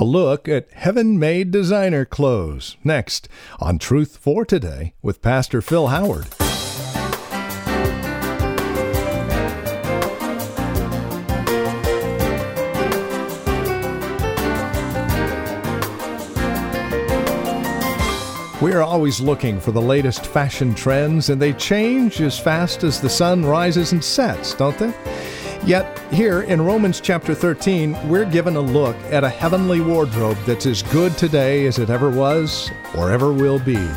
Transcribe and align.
A 0.00 0.04
look 0.04 0.48
at 0.48 0.72
heaven 0.72 1.18
made 1.18 1.50
designer 1.50 2.06
clothes. 2.06 2.78
Next 2.82 3.28
on 3.58 3.78
Truth 3.78 4.16
for 4.16 4.46
Today 4.46 4.94
with 5.02 5.20
Pastor 5.20 5.60
Phil 5.60 5.88
Howard. 5.88 6.26
We 18.62 18.72
are 18.72 18.82
always 18.82 19.20
looking 19.20 19.60
for 19.60 19.72
the 19.72 19.82
latest 19.82 20.24
fashion 20.24 20.74
trends, 20.74 21.28
and 21.28 21.42
they 21.42 21.52
change 21.52 22.22
as 22.22 22.38
fast 22.38 22.84
as 22.84 23.02
the 23.02 23.10
sun 23.10 23.44
rises 23.44 23.92
and 23.92 24.02
sets, 24.02 24.54
don't 24.54 24.78
they? 24.78 24.94
Yet, 25.64 25.98
here 26.10 26.42
in 26.42 26.62
Romans 26.62 27.02
chapter 27.02 27.34
13, 27.34 28.08
we're 28.08 28.24
given 28.24 28.56
a 28.56 28.60
look 28.60 28.96
at 29.10 29.24
a 29.24 29.28
heavenly 29.28 29.80
wardrobe 29.80 30.38
that's 30.46 30.64
as 30.64 30.82
good 30.82 31.16
today 31.18 31.66
as 31.66 31.78
it 31.78 31.90
ever 31.90 32.08
was 32.08 32.70
or 32.96 33.10
ever 33.10 33.30
will 33.30 33.58
be. 33.58 33.88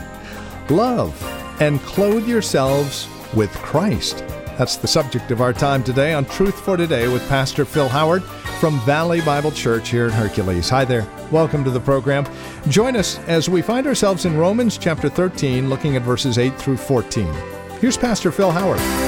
Love 0.69 1.17
and 1.61 1.79
clothe 1.81 2.27
yourselves 2.27 3.07
with 3.33 3.49
Christ. 3.53 4.25
That's 4.57 4.75
the 4.75 4.87
subject 4.87 5.31
of 5.31 5.41
our 5.41 5.53
time 5.53 5.83
today 5.83 6.13
on 6.13 6.25
Truth 6.25 6.59
for 6.59 6.75
Today 6.75 7.07
with 7.07 7.27
Pastor 7.29 7.63
Phil 7.63 7.87
Howard 7.87 8.23
from 8.59 8.79
Valley 8.81 9.21
Bible 9.21 9.51
Church 9.51 9.89
here 9.89 10.05
in 10.05 10.11
Hercules. 10.11 10.69
Hi 10.69 10.83
there. 10.83 11.07
Welcome 11.31 11.63
to 11.63 11.71
the 11.71 11.79
program. 11.79 12.27
Join 12.67 12.97
us 12.97 13.19
as 13.19 13.49
we 13.49 13.61
find 13.61 13.87
ourselves 13.87 14.25
in 14.25 14.37
Romans 14.37 14.77
chapter 14.77 15.07
13, 15.07 15.69
looking 15.69 15.95
at 15.95 16.01
verses 16.01 16.37
8 16.37 16.55
through 16.55 16.77
14. 16.77 17.33
Here's 17.79 17.97
Pastor 17.97 18.31
Phil 18.31 18.51
Howard. 18.51 19.02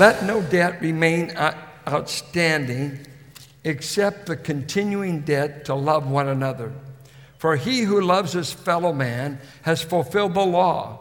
Let 0.00 0.24
no 0.24 0.40
debt 0.40 0.80
remain 0.80 1.30
outstanding 1.86 3.06
except 3.64 4.24
the 4.24 4.34
continuing 4.34 5.20
debt 5.20 5.66
to 5.66 5.74
love 5.74 6.10
one 6.10 6.26
another. 6.26 6.72
For 7.36 7.56
he 7.56 7.82
who 7.82 8.00
loves 8.00 8.32
his 8.32 8.50
fellow 8.50 8.94
man 8.94 9.40
has 9.60 9.82
fulfilled 9.82 10.32
the 10.32 10.40
law. 10.40 11.00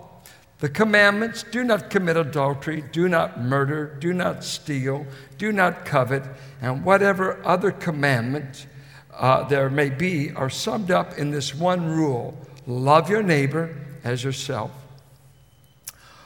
The 0.58 0.68
commandments 0.68 1.46
do 1.50 1.64
not 1.64 1.90
commit 1.90 2.18
adultery, 2.18 2.84
do 2.92 3.08
not 3.08 3.40
murder, 3.40 3.96
do 4.02 4.12
not 4.12 4.44
steal, 4.44 5.08
do 5.38 5.54
not 5.54 5.86
covet, 5.86 6.24
and 6.62 6.84
whatever 6.84 7.40
other 7.46 7.72
commandments 7.72 8.68
uh, 9.14 9.44
there 9.46 9.70
may 9.70 9.92
be 9.92 10.34
are 10.34 10.50
summed 10.50 10.92
up 10.92 11.18
in 11.18 11.32
this 11.32 11.56
one 11.56 11.88
rule 11.88 12.38
love 12.68 13.10
your 13.10 13.24
neighbor 13.24 13.74
as 14.04 14.26
yourself. 14.26 14.72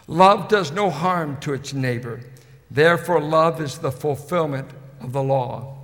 Love 0.07 0.47
does 0.47 0.71
no 0.71 0.89
harm 0.89 1.37
to 1.41 1.53
its 1.53 1.71
neighbor. 1.71 2.19
Therefore, 2.73 3.21
love 3.21 3.61
is 3.61 3.77
the 3.77 3.91
fulfillment 3.91 4.71
of 4.99 5.13
the 5.13 5.21
law. 5.21 5.77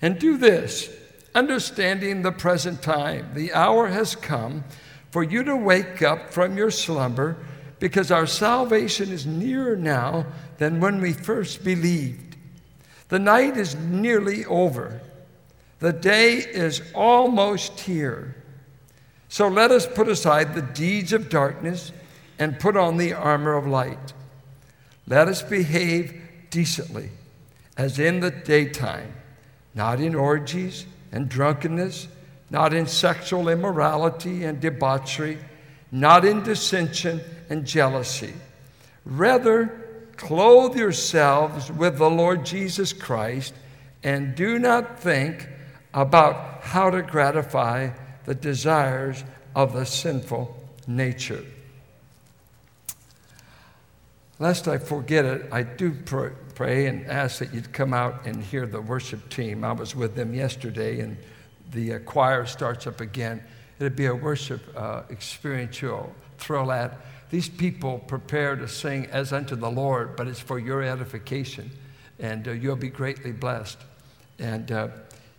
And 0.00 0.16
do 0.16 0.36
this, 0.36 0.88
understanding 1.34 2.22
the 2.22 2.30
present 2.30 2.82
time. 2.82 3.32
The 3.34 3.52
hour 3.52 3.88
has 3.88 4.14
come 4.14 4.62
for 5.10 5.24
you 5.24 5.42
to 5.42 5.56
wake 5.56 6.02
up 6.02 6.32
from 6.32 6.56
your 6.56 6.70
slumber 6.70 7.36
because 7.80 8.12
our 8.12 8.28
salvation 8.28 9.10
is 9.10 9.26
nearer 9.26 9.74
now 9.74 10.24
than 10.58 10.78
when 10.78 11.00
we 11.00 11.12
first 11.12 11.64
believed. 11.64 12.36
The 13.08 13.18
night 13.18 13.56
is 13.56 13.74
nearly 13.74 14.44
over, 14.44 15.00
the 15.80 15.92
day 15.92 16.34
is 16.34 16.80
almost 16.94 17.80
here. 17.80 18.36
So 19.28 19.48
let 19.48 19.72
us 19.72 19.86
put 19.86 20.08
aside 20.08 20.54
the 20.54 20.62
deeds 20.62 21.12
of 21.12 21.28
darkness 21.28 21.90
and 22.38 22.60
put 22.60 22.76
on 22.76 22.98
the 22.98 23.14
armor 23.14 23.54
of 23.54 23.66
light. 23.66 24.12
Let 25.10 25.26
us 25.26 25.42
behave 25.42 26.22
decently, 26.50 27.10
as 27.76 27.98
in 27.98 28.20
the 28.20 28.30
daytime, 28.30 29.12
not 29.74 30.00
in 30.00 30.14
orgies 30.14 30.86
and 31.10 31.28
drunkenness, 31.28 32.06
not 32.48 32.72
in 32.72 32.86
sexual 32.86 33.48
immorality 33.48 34.44
and 34.44 34.60
debauchery, 34.60 35.38
not 35.90 36.24
in 36.24 36.44
dissension 36.44 37.20
and 37.48 37.66
jealousy. 37.66 38.32
Rather, 39.04 40.12
clothe 40.16 40.76
yourselves 40.76 41.72
with 41.72 41.98
the 41.98 42.10
Lord 42.10 42.46
Jesus 42.46 42.92
Christ 42.92 43.52
and 44.04 44.36
do 44.36 44.60
not 44.60 45.00
think 45.00 45.48
about 45.92 46.62
how 46.62 46.88
to 46.88 47.02
gratify 47.02 47.90
the 48.26 48.34
desires 48.36 49.24
of 49.56 49.72
the 49.72 49.84
sinful 49.84 50.56
nature. 50.86 51.44
Lest 54.40 54.68
I 54.68 54.78
forget 54.78 55.26
it, 55.26 55.52
I 55.52 55.62
do 55.62 55.92
pray 56.54 56.86
and 56.86 57.06
ask 57.06 57.40
that 57.40 57.52
you'd 57.52 57.74
come 57.74 57.92
out 57.92 58.24
and 58.24 58.42
hear 58.42 58.66
the 58.66 58.80
worship 58.80 59.28
team. 59.28 59.62
I 59.64 59.72
was 59.72 59.94
with 59.94 60.14
them 60.14 60.32
yesterday, 60.32 61.00
and 61.00 61.18
the 61.72 61.94
uh, 61.94 61.98
choir 62.00 62.46
starts 62.46 62.86
up 62.86 63.02
again. 63.02 63.42
It'd 63.78 63.96
be 63.96 64.06
a 64.06 64.14
worship 64.14 64.62
uh, 64.74 65.02
experience 65.10 65.82
you'll 65.82 66.10
thrill 66.38 66.72
at. 66.72 66.96
These 67.28 67.50
people 67.50 67.98
prepare 67.98 68.56
to 68.56 68.66
sing 68.66 69.06
as 69.12 69.34
unto 69.34 69.56
the 69.56 69.70
Lord, 69.70 70.16
but 70.16 70.26
it's 70.26 70.40
for 70.40 70.58
your 70.58 70.82
edification, 70.82 71.70
and 72.18 72.48
uh, 72.48 72.52
you'll 72.52 72.76
be 72.76 72.88
greatly 72.88 73.32
blessed. 73.32 73.78
And 74.38 74.72
uh, 74.72 74.88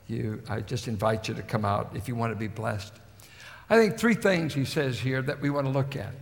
you, 0.07 0.43
I 0.47 0.59
just 0.59 0.87
invite 0.87 1.27
you 1.27 1.33
to 1.33 1.41
come 1.41 1.65
out 1.65 1.89
if 1.95 2.07
you 2.07 2.15
want 2.15 2.33
to 2.33 2.39
be 2.39 2.47
blessed. 2.47 2.93
I 3.67 3.77
think 3.77 3.97
three 3.97 4.13
things 4.13 4.53
he 4.53 4.63
says 4.63 4.99
here 4.99 5.23
that 5.23 5.41
we 5.41 5.49
want 5.49 5.65
to 5.65 5.71
look 5.71 5.95
at. 5.95 6.13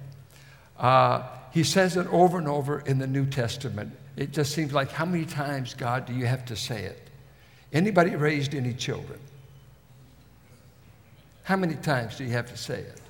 He 1.51 1.63
says 1.63 1.97
it 1.97 2.07
over 2.07 2.37
and 2.37 2.47
over 2.47 2.81
in 2.81 2.99
the 2.99 3.07
New 3.07 3.25
Testament. 3.25 3.91
It 4.15 4.31
just 4.31 4.53
seems 4.53 4.73
like 4.73 4.91
how 4.91 5.05
many 5.05 5.25
times, 5.25 5.73
God, 5.73 6.05
do 6.05 6.13
you 6.13 6.25
have 6.25 6.45
to 6.45 6.55
say 6.55 6.83
it? 6.83 7.09
Anybody 7.71 8.15
raised 8.15 8.53
any 8.53 8.73
children? 8.73 9.19
How 11.43 11.55
many 11.55 11.75
times 11.75 12.17
do 12.17 12.23
you 12.23 12.31
have 12.31 12.47
to 12.47 12.57
say 12.57 12.79
it? 12.79 13.01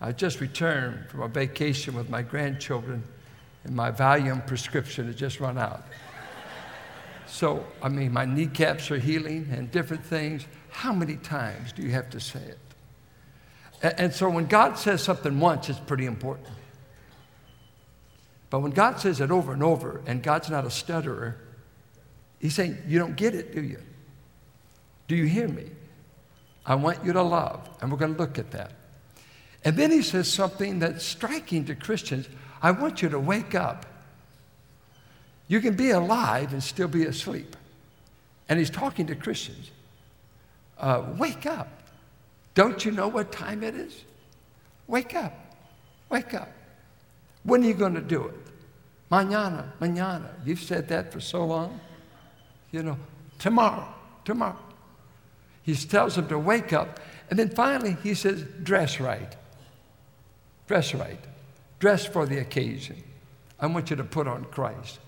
I 0.00 0.12
just 0.12 0.40
returned 0.40 1.10
from 1.10 1.22
a 1.22 1.28
vacation 1.28 1.94
with 1.94 2.08
my 2.08 2.22
grandchildren, 2.22 3.02
and 3.64 3.74
my 3.74 3.90
Valium 3.90 4.46
prescription 4.46 5.06
had 5.06 5.16
just 5.16 5.40
run 5.40 5.58
out. 5.58 5.84
So, 7.26 7.64
I 7.82 7.88
mean, 7.88 8.12
my 8.12 8.24
kneecaps 8.24 8.90
are 8.90 8.98
healing 8.98 9.48
and 9.52 9.70
different 9.70 10.04
things. 10.04 10.46
How 10.70 10.92
many 10.92 11.16
times 11.16 11.72
do 11.72 11.82
you 11.82 11.90
have 11.90 12.10
to 12.10 12.20
say 12.20 12.40
it? 12.40 12.58
And 13.82 14.12
so, 14.12 14.28
when 14.28 14.46
God 14.46 14.78
says 14.78 15.02
something 15.02 15.40
once, 15.40 15.68
it's 15.68 15.78
pretty 15.78 16.06
important. 16.06 16.48
But 18.50 18.60
when 18.60 18.72
God 18.72 19.00
says 19.00 19.20
it 19.20 19.30
over 19.30 19.52
and 19.52 19.62
over, 19.62 20.02
and 20.06 20.22
God's 20.22 20.50
not 20.50 20.66
a 20.66 20.70
stutterer, 20.70 21.36
He's 22.40 22.54
saying, 22.54 22.78
You 22.86 22.98
don't 22.98 23.16
get 23.16 23.34
it, 23.34 23.54
do 23.54 23.62
you? 23.62 23.80
Do 25.08 25.16
you 25.16 25.26
hear 25.26 25.48
me? 25.48 25.66
I 26.66 26.74
want 26.74 27.04
you 27.04 27.12
to 27.12 27.22
love. 27.22 27.68
And 27.80 27.90
we're 27.90 27.98
going 27.98 28.14
to 28.14 28.18
look 28.18 28.38
at 28.38 28.50
that. 28.52 28.72
And 29.64 29.76
then 29.76 29.90
he 29.90 30.02
says 30.02 30.28
something 30.30 30.78
that's 30.78 31.04
striking 31.04 31.66
to 31.66 31.74
Christians 31.74 32.28
I 32.62 32.72
want 32.72 33.00
you 33.00 33.08
to 33.08 33.18
wake 33.18 33.54
up. 33.54 33.86
You 35.48 35.60
can 35.60 35.74
be 35.74 35.90
alive 35.90 36.52
and 36.52 36.62
still 36.62 36.88
be 36.88 37.06
asleep. 37.06 37.56
And 38.48 38.58
he's 38.58 38.70
talking 38.70 39.06
to 39.06 39.14
Christians. 39.14 39.70
Uh, 40.78 41.04
wake 41.16 41.46
up. 41.46 41.79
Don't 42.54 42.84
you 42.84 42.90
know 42.90 43.08
what 43.08 43.32
time 43.32 43.62
it 43.62 43.74
is? 43.74 44.04
Wake 44.86 45.14
up. 45.14 45.32
Wake 46.08 46.34
up. 46.34 46.50
When 47.44 47.62
are 47.62 47.66
you 47.66 47.74
going 47.74 47.94
to 47.94 48.00
do 48.00 48.26
it? 48.26 48.34
Mañana, 49.10 49.64
mañana. 49.80 50.28
You've 50.44 50.60
said 50.60 50.88
that 50.88 51.12
for 51.12 51.20
so 51.20 51.44
long. 51.44 51.80
You 52.70 52.82
know, 52.82 52.98
tomorrow, 53.38 53.88
tomorrow. 54.24 54.58
He 55.62 55.74
tells 55.74 56.16
them 56.16 56.28
to 56.28 56.38
wake 56.38 56.72
up. 56.72 57.00
And 57.28 57.38
then 57.38 57.50
finally, 57.50 57.96
he 58.02 58.14
says, 58.14 58.44
dress 58.62 59.00
right. 59.00 59.36
Dress 60.66 60.94
right. 60.94 61.20
Dress 61.78 62.06
for 62.06 62.26
the 62.26 62.38
occasion. 62.38 63.02
I 63.58 63.66
want 63.66 63.90
you 63.90 63.96
to 63.96 64.04
put 64.04 64.26
on 64.26 64.44
Christ. 64.44 64.98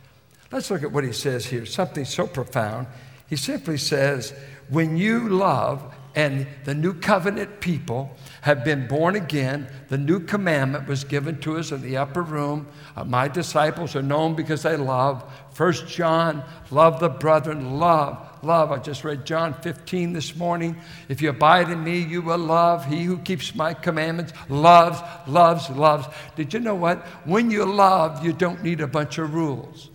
Let's 0.50 0.70
look 0.70 0.82
at 0.82 0.92
what 0.92 1.04
he 1.04 1.12
says 1.12 1.46
here, 1.46 1.64
something 1.64 2.04
so 2.04 2.26
profound. 2.26 2.86
He 3.28 3.36
simply 3.36 3.78
says, 3.78 4.34
When 4.68 4.98
you 4.98 5.28
love, 5.30 5.94
and 6.14 6.46
the 6.64 6.74
new 6.74 6.92
covenant 6.92 7.60
people 7.60 8.14
have 8.42 8.64
been 8.64 8.86
born 8.86 9.16
again. 9.16 9.66
The 9.88 9.96
new 9.96 10.20
commandment 10.20 10.86
was 10.86 11.04
given 11.04 11.40
to 11.40 11.56
us 11.56 11.72
in 11.72 11.80
the 11.80 11.96
upper 11.96 12.22
room. 12.22 12.66
Uh, 12.96 13.04
my 13.04 13.28
disciples 13.28 13.96
are 13.96 14.02
known 14.02 14.34
because 14.34 14.62
they 14.62 14.76
love. 14.76 15.24
First 15.52 15.86
John, 15.88 16.44
love 16.70 17.00
the 17.00 17.08
brethren, 17.08 17.78
love, 17.78 18.18
love. 18.42 18.72
I 18.72 18.78
just 18.78 19.04
read 19.04 19.24
John 19.24 19.54
15 19.54 20.12
this 20.12 20.36
morning. 20.36 20.76
If 21.08 21.22
you 21.22 21.30
abide 21.30 21.70
in 21.70 21.82
me, 21.82 21.98
you 21.98 22.20
will 22.20 22.38
love. 22.38 22.84
He 22.84 23.04
who 23.04 23.18
keeps 23.18 23.54
my 23.54 23.72
commandments 23.72 24.32
loves, 24.48 25.00
loves, 25.26 25.70
loves. 25.70 26.06
Did 26.36 26.52
you 26.52 26.60
know 26.60 26.74
what? 26.74 26.98
When 27.24 27.50
you 27.50 27.64
love, 27.64 28.24
you 28.24 28.32
don't 28.32 28.62
need 28.62 28.80
a 28.80 28.86
bunch 28.86 29.18
of 29.18 29.34
rules. 29.34 29.88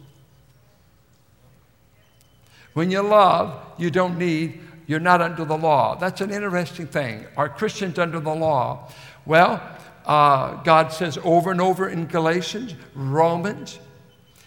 When 2.73 2.91
you 2.91 3.01
love, 3.01 3.59
you 3.79 3.89
don't 3.89 4.19
need, 4.19 4.61
you're 4.87 4.99
not 4.99 5.21
under 5.21 5.45
the 5.45 5.57
law. 5.57 5.95
That's 5.95 6.21
an 6.21 6.31
interesting 6.31 6.87
thing. 6.87 7.25
Are 7.35 7.49
Christians 7.49 7.99
under 7.99 8.19
the 8.19 8.33
law? 8.33 8.89
Well, 9.25 9.61
uh, 10.05 10.55
God 10.63 10.93
says 10.93 11.19
over 11.23 11.51
and 11.51 11.59
over 11.59 11.89
in 11.89 12.07
Galatians, 12.07 12.73
Romans, 12.95 13.79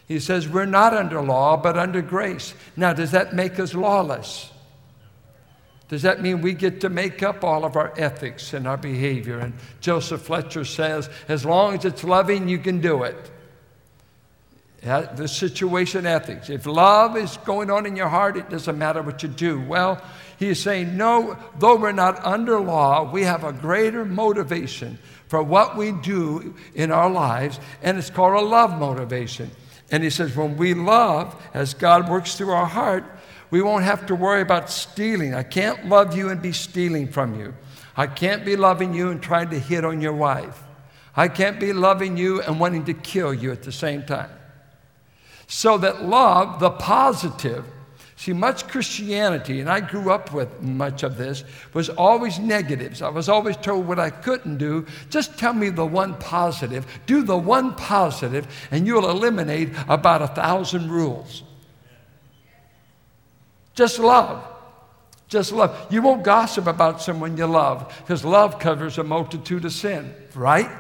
He 0.08 0.18
says, 0.18 0.48
We're 0.48 0.64
not 0.64 0.94
under 0.94 1.20
law, 1.20 1.58
but 1.58 1.76
under 1.76 2.00
grace. 2.00 2.54
Now, 2.76 2.94
does 2.94 3.10
that 3.10 3.34
make 3.34 3.60
us 3.60 3.74
lawless? 3.74 4.50
Does 5.90 6.02
that 6.02 6.22
mean 6.22 6.40
we 6.40 6.54
get 6.54 6.80
to 6.82 6.88
make 6.88 7.22
up 7.22 7.42
all 7.42 7.64
of 7.64 7.76
our 7.76 7.92
ethics 7.96 8.54
and 8.54 8.66
our 8.66 8.76
behavior? 8.76 9.40
And 9.40 9.54
Joseph 9.80 10.22
Fletcher 10.22 10.64
says, 10.64 11.10
as 11.28 11.44
long 11.44 11.74
as 11.74 11.84
it's 11.84 12.04
loving, 12.04 12.48
you 12.48 12.58
can 12.58 12.80
do 12.80 13.02
it. 13.02 13.30
The 14.82 15.26
situation 15.26 16.06
ethics. 16.06 16.48
If 16.48 16.64
love 16.64 17.16
is 17.16 17.36
going 17.38 17.70
on 17.70 17.86
in 17.86 17.96
your 17.96 18.08
heart, 18.08 18.36
it 18.36 18.48
doesn't 18.48 18.78
matter 18.78 19.02
what 19.02 19.24
you 19.24 19.28
do. 19.28 19.60
Well, 19.60 20.00
he 20.40 20.48
is 20.48 20.58
saying, 20.58 20.96
no, 20.96 21.36
though 21.58 21.76
we're 21.76 21.92
not 21.92 22.24
under 22.24 22.58
law, 22.58 23.12
we 23.12 23.24
have 23.24 23.44
a 23.44 23.52
greater 23.52 24.06
motivation 24.06 24.98
for 25.28 25.42
what 25.42 25.76
we 25.76 25.92
do 25.92 26.54
in 26.74 26.90
our 26.90 27.10
lives, 27.10 27.60
and 27.82 27.98
it's 27.98 28.08
called 28.08 28.42
a 28.42 28.46
love 28.46 28.78
motivation. 28.78 29.50
And 29.90 30.02
he 30.02 30.08
says, 30.08 30.34
when 30.34 30.56
we 30.56 30.72
love, 30.72 31.36
as 31.52 31.74
God 31.74 32.08
works 32.08 32.36
through 32.36 32.52
our 32.52 32.64
heart, 32.64 33.04
we 33.50 33.60
won't 33.60 33.84
have 33.84 34.06
to 34.06 34.14
worry 34.14 34.40
about 34.40 34.70
stealing. 34.70 35.34
I 35.34 35.42
can't 35.42 35.90
love 35.90 36.16
you 36.16 36.30
and 36.30 36.40
be 36.40 36.52
stealing 36.52 37.08
from 37.08 37.38
you. 37.38 37.52
I 37.94 38.06
can't 38.06 38.42
be 38.42 38.56
loving 38.56 38.94
you 38.94 39.10
and 39.10 39.22
trying 39.22 39.50
to 39.50 39.58
hit 39.58 39.84
on 39.84 40.00
your 40.00 40.14
wife. 40.14 40.62
I 41.14 41.28
can't 41.28 41.60
be 41.60 41.74
loving 41.74 42.16
you 42.16 42.40
and 42.40 42.58
wanting 42.58 42.86
to 42.86 42.94
kill 42.94 43.34
you 43.34 43.52
at 43.52 43.62
the 43.62 43.72
same 43.72 44.04
time. 44.04 44.30
So 45.48 45.76
that 45.76 46.02
love, 46.02 46.60
the 46.60 46.70
positive, 46.70 47.66
See, 48.20 48.34
much 48.34 48.68
Christianity, 48.68 49.60
and 49.60 49.70
I 49.70 49.80
grew 49.80 50.12
up 50.12 50.34
with 50.34 50.60
much 50.60 51.04
of 51.04 51.16
this, 51.16 51.42
was 51.72 51.88
always 51.88 52.38
negatives. 52.38 53.00
I 53.00 53.08
was 53.08 53.30
always 53.30 53.56
told 53.56 53.88
what 53.88 53.98
I 53.98 54.10
couldn't 54.10 54.58
do. 54.58 54.84
Just 55.08 55.38
tell 55.38 55.54
me 55.54 55.70
the 55.70 55.86
one 55.86 56.18
positive. 56.18 56.86
Do 57.06 57.22
the 57.22 57.38
one 57.38 57.74
positive, 57.76 58.46
and 58.70 58.86
you'll 58.86 59.08
eliminate 59.08 59.70
about 59.88 60.20
a 60.20 60.26
thousand 60.26 60.90
rules. 60.90 61.44
Just 63.74 63.98
love. 63.98 64.44
Just 65.28 65.50
love. 65.50 65.86
You 65.88 66.02
won't 66.02 66.22
gossip 66.22 66.66
about 66.66 67.00
someone 67.00 67.38
you 67.38 67.46
love 67.46 67.90
because 68.00 68.22
love 68.22 68.58
covers 68.58 68.98
a 68.98 69.02
multitude 69.02 69.64
of 69.64 69.72
sin, 69.72 70.14
right? 70.34 70.70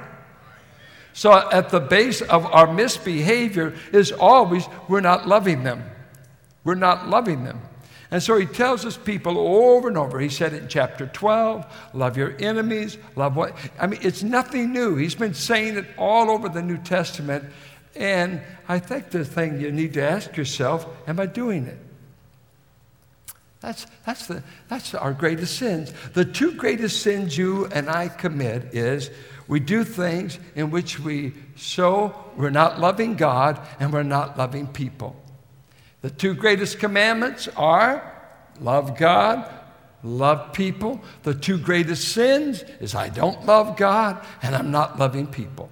So, 1.14 1.32
at 1.50 1.70
the 1.70 1.80
base 1.80 2.20
of 2.20 2.44
our 2.44 2.70
misbehavior 2.70 3.72
is 3.94 4.12
always 4.12 4.66
we're 4.88 5.00
not 5.00 5.26
loving 5.26 5.64
them. 5.64 5.84
We're 6.64 6.74
not 6.74 7.08
loving 7.08 7.44
them. 7.44 7.60
And 8.10 8.22
so 8.22 8.36
he 8.36 8.46
tells 8.46 8.82
his 8.82 8.96
people 8.96 9.38
over 9.38 9.88
and 9.88 9.96
over. 9.96 10.18
He 10.18 10.28
said 10.28 10.52
it 10.52 10.62
in 10.62 10.68
chapter 10.68 11.06
12 11.06 11.64
love 11.94 12.16
your 12.16 12.34
enemies, 12.40 12.98
love 13.14 13.36
what. 13.36 13.56
I 13.78 13.86
mean, 13.86 14.00
it's 14.02 14.22
nothing 14.22 14.72
new. 14.72 14.96
He's 14.96 15.14
been 15.14 15.34
saying 15.34 15.76
it 15.76 15.86
all 15.96 16.30
over 16.30 16.48
the 16.48 16.62
New 16.62 16.78
Testament. 16.78 17.44
And 17.94 18.40
I 18.68 18.78
think 18.78 19.10
the 19.10 19.24
thing 19.24 19.60
you 19.60 19.70
need 19.70 19.94
to 19.94 20.02
ask 20.02 20.36
yourself 20.36 20.86
am 21.06 21.20
I 21.20 21.26
doing 21.26 21.66
it? 21.66 21.78
That's, 23.60 23.86
that's, 24.06 24.26
the, 24.26 24.42
that's 24.68 24.94
our 24.94 25.12
greatest 25.12 25.58
sins. 25.58 25.92
The 26.14 26.24
two 26.24 26.52
greatest 26.52 27.02
sins 27.02 27.36
you 27.36 27.66
and 27.66 27.90
I 27.90 28.08
commit 28.08 28.74
is 28.74 29.10
we 29.48 29.60
do 29.60 29.84
things 29.84 30.38
in 30.54 30.70
which 30.70 30.98
we 30.98 31.34
show 31.56 32.14
we're 32.36 32.50
not 32.50 32.80
loving 32.80 33.16
God 33.16 33.60
and 33.78 33.92
we're 33.92 34.02
not 34.02 34.38
loving 34.38 34.66
people. 34.66 35.14
The 36.02 36.10
two 36.10 36.34
greatest 36.34 36.78
commandments 36.78 37.48
are 37.56 38.16
love 38.60 38.96
God, 38.96 39.52
love 40.02 40.52
people. 40.52 41.00
The 41.22 41.34
two 41.34 41.58
greatest 41.58 42.08
sins 42.08 42.62
is 42.80 42.94
I 42.94 43.08
don't 43.08 43.44
love 43.46 43.76
God 43.76 44.24
and 44.42 44.54
I'm 44.54 44.70
not 44.70 44.98
loving 44.98 45.26
people. 45.26 45.70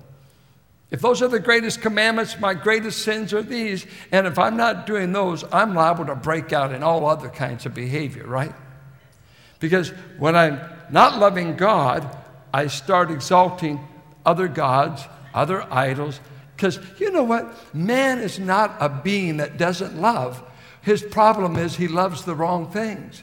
If 0.91 1.03
those 1.03 1.21
are 1.21 1.29
the 1.29 1.39
greatest 1.39 1.83
commandments, 1.83 2.41
my 2.41 2.55
greatest 2.55 3.03
sins 3.03 3.35
are 3.35 3.43
these. 3.43 3.87
And 4.11 4.27
if 4.27 4.39
I'm 4.39 4.57
not 4.57 4.87
doing 4.87 5.13
those, 5.13 5.45
I'm 5.53 5.75
liable 5.75 6.07
to 6.07 6.15
break 6.15 6.53
out 6.53 6.73
in 6.73 6.83
all 6.83 7.07
other 7.07 7.29
kinds 7.29 7.67
of 7.67 7.75
behavior, 7.75 8.27
right? 8.27 8.55
Because 9.61 9.91
when 10.19 10.35
I'm 10.35 10.61
not 10.91 11.19
loving 11.19 11.57
God, 11.57 12.17
I 12.55 12.69
start 12.69 13.11
exalting 13.11 13.87
other 14.25 14.49
gods, 14.49 15.05
other 15.35 15.63
idols, 15.73 16.21
because 16.59 16.81
you 16.99 17.13
know 17.13 17.23
what? 17.23 17.73
Man 17.73 18.19
is 18.19 18.41
not 18.41 18.75
a 18.81 18.89
being 18.89 19.37
that 19.37 19.59
doesn't 19.59 20.01
love. 20.01 20.43
His 20.83 21.03
problem 21.03 21.57
is 21.57 21.77
he 21.77 21.87
loves 21.87 22.25
the 22.25 22.35
wrong 22.35 22.69
things. 22.73 23.23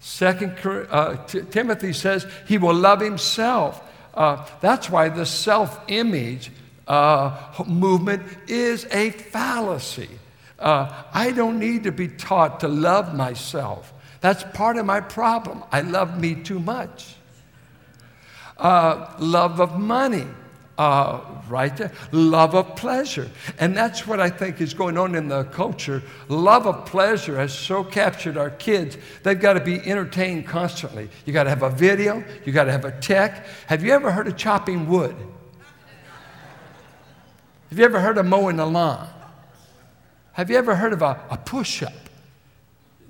Second 0.00 0.56
uh, 0.64 1.26
T- 1.26 1.42
Timothy 1.50 1.92
says 1.92 2.26
he 2.48 2.56
will 2.56 2.74
love 2.74 3.00
himself. 3.00 3.82
Uh, 4.14 4.46
that's 4.62 4.88
why 4.88 5.10
the 5.10 5.26
self 5.26 5.78
image 5.88 6.52
uh, 6.88 7.52
movement 7.66 8.22
is 8.48 8.86
a 8.90 9.10
fallacy. 9.10 10.08
Uh, 10.58 10.90
I 11.12 11.32
don't 11.32 11.58
need 11.58 11.84
to 11.84 11.92
be 11.92 12.08
taught 12.08 12.60
to 12.60 12.68
love 12.68 13.14
myself. 13.14 13.92
That's 14.22 14.42
part 14.54 14.78
of 14.78 14.86
my 14.86 15.00
problem. 15.00 15.62
I 15.70 15.82
love 15.82 16.18
me 16.18 16.34
too 16.34 16.60
much. 16.60 17.16
Uh, 18.56 19.14
love 19.18 19.60
of 19.60 19.78
money 19.78 20.26
uh, 20.78 21.20
right 21.48 21.76
there. 21.76 21.92
Love 22.12 22.54
of 22.54 22.76
pleasure. 22.76 23.30
And 23.58 23.76
that's 23.76 24.06
what 24.06 24.20
I 24.20 24.28
think 24.28 24.60
is 24.60 24.74
going 24.74 24.98
on 24.98 25.14
in 25.14 25.28
the 25.28 25.44
culture. 25.44 26.02
Love 26.28 26.66
of 26.66 26.86
pleasure 26.86 27.36
has 27.36 27.56
so 27.56 27.84
captured 27.84 28.36
our 28.36 28.50
kids, 28.50 28.96
they've 29.22 29.40
got 29.40 29.54
to 29.54 29.60
be 29.60 29.78
entertained 29.80 30.46
constantly. 30.46 31.08
You 31.24 31.32
got 31.32 31.44
to 31.44 31.50
have 31.50 31.62
a 31.62 31.70
video, 31.70 32.24
you 32.44 32.52
got 32.52 32.64
to 32.64 32.72
have 32.72 32.84
a 32.84 32.92
tech. 33.00 33.46
Have 33.66 33.84
you 33.84 33.92
ever 33.92 34.10
heard 34.10 34.26
of 34.26 34.36
chopping 34.36 34.88
wood? 34.88 35.16
Have 37.70 37.78
you 37.78 37.84
ever 37.84 38.00
heard 38.00 38.18
of 38.18 38.26
mowing 38.26 38.56
the 38.56 38.66
lawn? 38.66 39.08
Have 40.32 40.50
you 40.50 40.56
ever 40.56 40.74
heard 40.74 40.92
of 40.92 41.02
a, 41.02 41.20
a 41.30 41.36
push 41.36 41.82
up? 41.82 41.92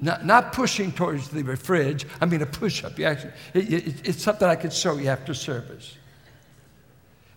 Not, 0.00 0.26
not, 0.26 0.52
pushing 0.52 0.93
towards 0.93 1.28
the 1.28 1.56
fridge, 1.56 2.05
I 2.20 2.26
mean 2.26 2.43
a 2.43 2.46
push 2.46 2.84
up. 2.84 2.99
It, 2.99 3.26
it, 3.55 4.08
it's 4.08 4.22
something 4.22 4.46
I 4.46 4.56
could 4.56 4.72
show 4.72 4.96
you 4.99 5.08
after 5.08 5.32
service 5.32 5.96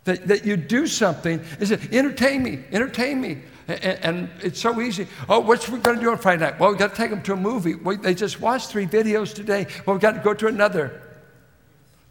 that, 0.08 0.28
that 0.28 0.46
you 0.46 0.58
do 0.58 0.88
something 0.88 1.42
is 1.60 1.72
it 1.72 1.94
entertain 1.94 2.42
me, 2.42 2.64
entertain 2.72 3.22
me. 3.22 3.40
And, 3.68 3.84
and 3.84 4.30
it's 4.42 4.60
so 4.60 4.80
easy. 4.80 5.06
Oh, 5.28 5.42
what's 5.42 5.68
we 5.68 5.80
going 5.80 5.98
to 5.98 6.04
do 6.04 6.10
on 6.10 6.18
Friday 6.18 6.44
night? 6.44 6.58
Well, 6.60 6.70
we've 6.70 6.80
got 6.80 6.92
to 6.92 6.96
take 6.96 7.10
them 7.10 7.22
to 7.24 7.34
a 7.34 7.36
movie. 7.36 7.76
Well, 7.76 7.98
they 7.98 8.16
just 8.16 8.40
watched 8.40 8.70
three 8.70 8.88
videos 8.88 9.34
today. 9.34 9.68
Well, 9.86 9.96
we've 9.96 10.02
got 10.02 10.14
to 10.14 10.22
go 10.22 10.34
to 10.34 10.48
another. 10.48 11.02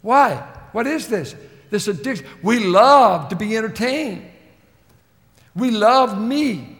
Why? 0.03 0.35
What 0.71 0.85
is 0.85 1.07
this? 1.07 1.35
This 1.71 1.87
addiction. 1.87 2.27
We 2.43 2.59
love 2.59 3.29
to 3.29 3.35
be 3.35 3.57
entertained. 3.57 4.29
We 5.55 5.71
love 5.71 6.21
me. 6.21 6.77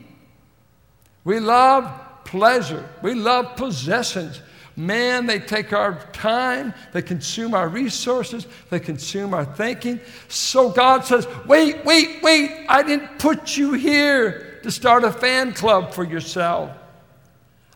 We 1.24 1.40
love 1.40 2.24
pleasure. 2.24 2.88
We 3.02 3.16
love 3.16 3.58
possessions. 3.58 4.40
Man, 4.80 5.26
they 5.26 5.40
take 5.40 5.74
our 5.74 6.00
time, 6.14 6.72
they 6.94 7.02
consume 7.02 7.56
our 7.56 7.68
resources, 7.68 8.46
they 8.70 8.80
consume 8.80 9.34
our 9.34 9.44
thinking. 9.44 10.00
So 10.28 10.70
God 10.70 11.04
says, 11.04 11.28
wait, 11.48 11.84
wait, 11.84 12.22
wait, 12.22 12.68
I 12.70 12.84
didn't 12.84 13.18
put 13.18 13.58
you 13.58 13.74
here 13.74 14.60
to 14.62 14.70
start 14.70 15.04
a 15.04 15.12
fan 15.12 15.54
club 15.54 15.94
for 15.94 16.04
yourself. 16.04 16.70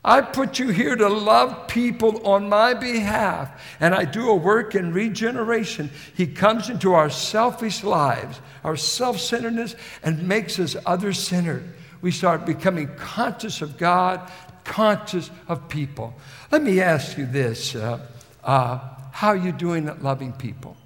I 0.05 0.21
put 0.21 0.59
you 0.59 0.69
here 0.69 0.95
to 0.95 1.09
love 1.09 1.67
people 1.67 2.25
on 2.25 2.47
my 2.47 2.75
behalf, 2.75 3.49
and 3.79 3.95
I 3.95 4.05
do 4.05 4.29
a 4.29 4.35
work 4.35 4.75
in 4.75 4.93
regeneration. 4.93 5.89
He 6.15 6.27
comes 6.27 6.69
into 6.69 6.93
our 6.93 7.09
selfish 7.09 7.83
lives, 7.83 8.39
our 8.63 8.75
self 8.75 9.19
centeredness, 9.19 9.75
and 10.03 10.27
makes 10.27 10.59
us 10.59 10.75
other 10.85 11.13
centered. 11.13 11.73
We 12.01 12.11
start 12.11 12.45
becoming 12.45 12.89
conscious 12.95 13.61
of 13.61 13.77
God, 13.77 14.31
conscious 14.71 15.29
of 15.49 15.67
people. 15.67 16.13
Let 16.49 16.63
me 16.63 16.79
ask 16.79 17.17
you 17.17 17.25
this 17.25 17.75
uh, 17.75 17.99
uh, 18.41 18.79
how 19.11 19.27
are 19.27 19.35
you 19.35 19.51
doing 19.51 19.89
at 19.89 20.01
loving 20.01 20.31
people? 20.31 20.77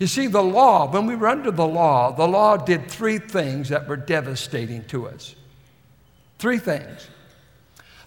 You 0.00 0.08
see, 0.08 0.26
the 0.26 0.42
law, 0.42 0.90
when 0.90 1.06
we 1.06 1.14
were 1.14 1.28
under 1.28 1.52
the 1.52 1.66
law, 1.66 2.10
the 2.10 2.26
law 2.26 2.56
did 2.56 2.90
three 2.90 3.18
things 3.18 3.68
that 3.68 3.88
were 3.88 3.96
devastating 3.96 4.84
to 4.86 5.06
us. 5.06 5.36
Three 6.40 6.58
things. 6.58 7.06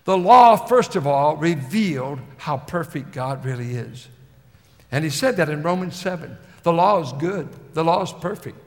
The 0.04 0.18
law, 0.18 0.58
first 0.58 0.98
of 0.98 1.08
all, 1.08 1.38
revealed 1.38 2.20
how 2.38 2.58
perfect 2.58 3.12
God 3.14 3.46
really 3.46 3.76
is. 3.76 4.10
And 4.92 5.06
he 5.06 5.10
said 5.10 5.38
that 5.38 5.50
in 5.50 5.64
Romans 5.64 5.96
7. 5.96 6.38
The 6.64 6.74
law 6.74 7.02
is 7.02 7.14
good, 7.14 7.48
the 7.74 7.84
law 7.86 8.04
is 8.04 8.12
perfect. 8.12 8.58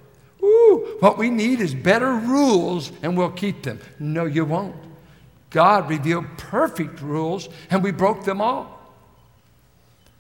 Ooh, 0.42 0.96
what 1.00 1.18
we 1.18 1.28
need 1.28 1.61
is 1.61 1.75
better 1.75 2.14
rules 2.14 2.90
and 3.02 3.16
we'll 3.16 3.30
keep 3.30 3.62
them. 3.62 3.78
No, 4.00 4.25
you 4.25 4.46
won't. 4.46 4.75
God 5.52 5.88
revealed 5.88 6.26
perfect 6.37 7.00
rules, 7.00 7.49
and 7.71 7.82
we 7.82 7.92
broke 7.92 8.25
them 8.25 8.40
all. 8.40 8.80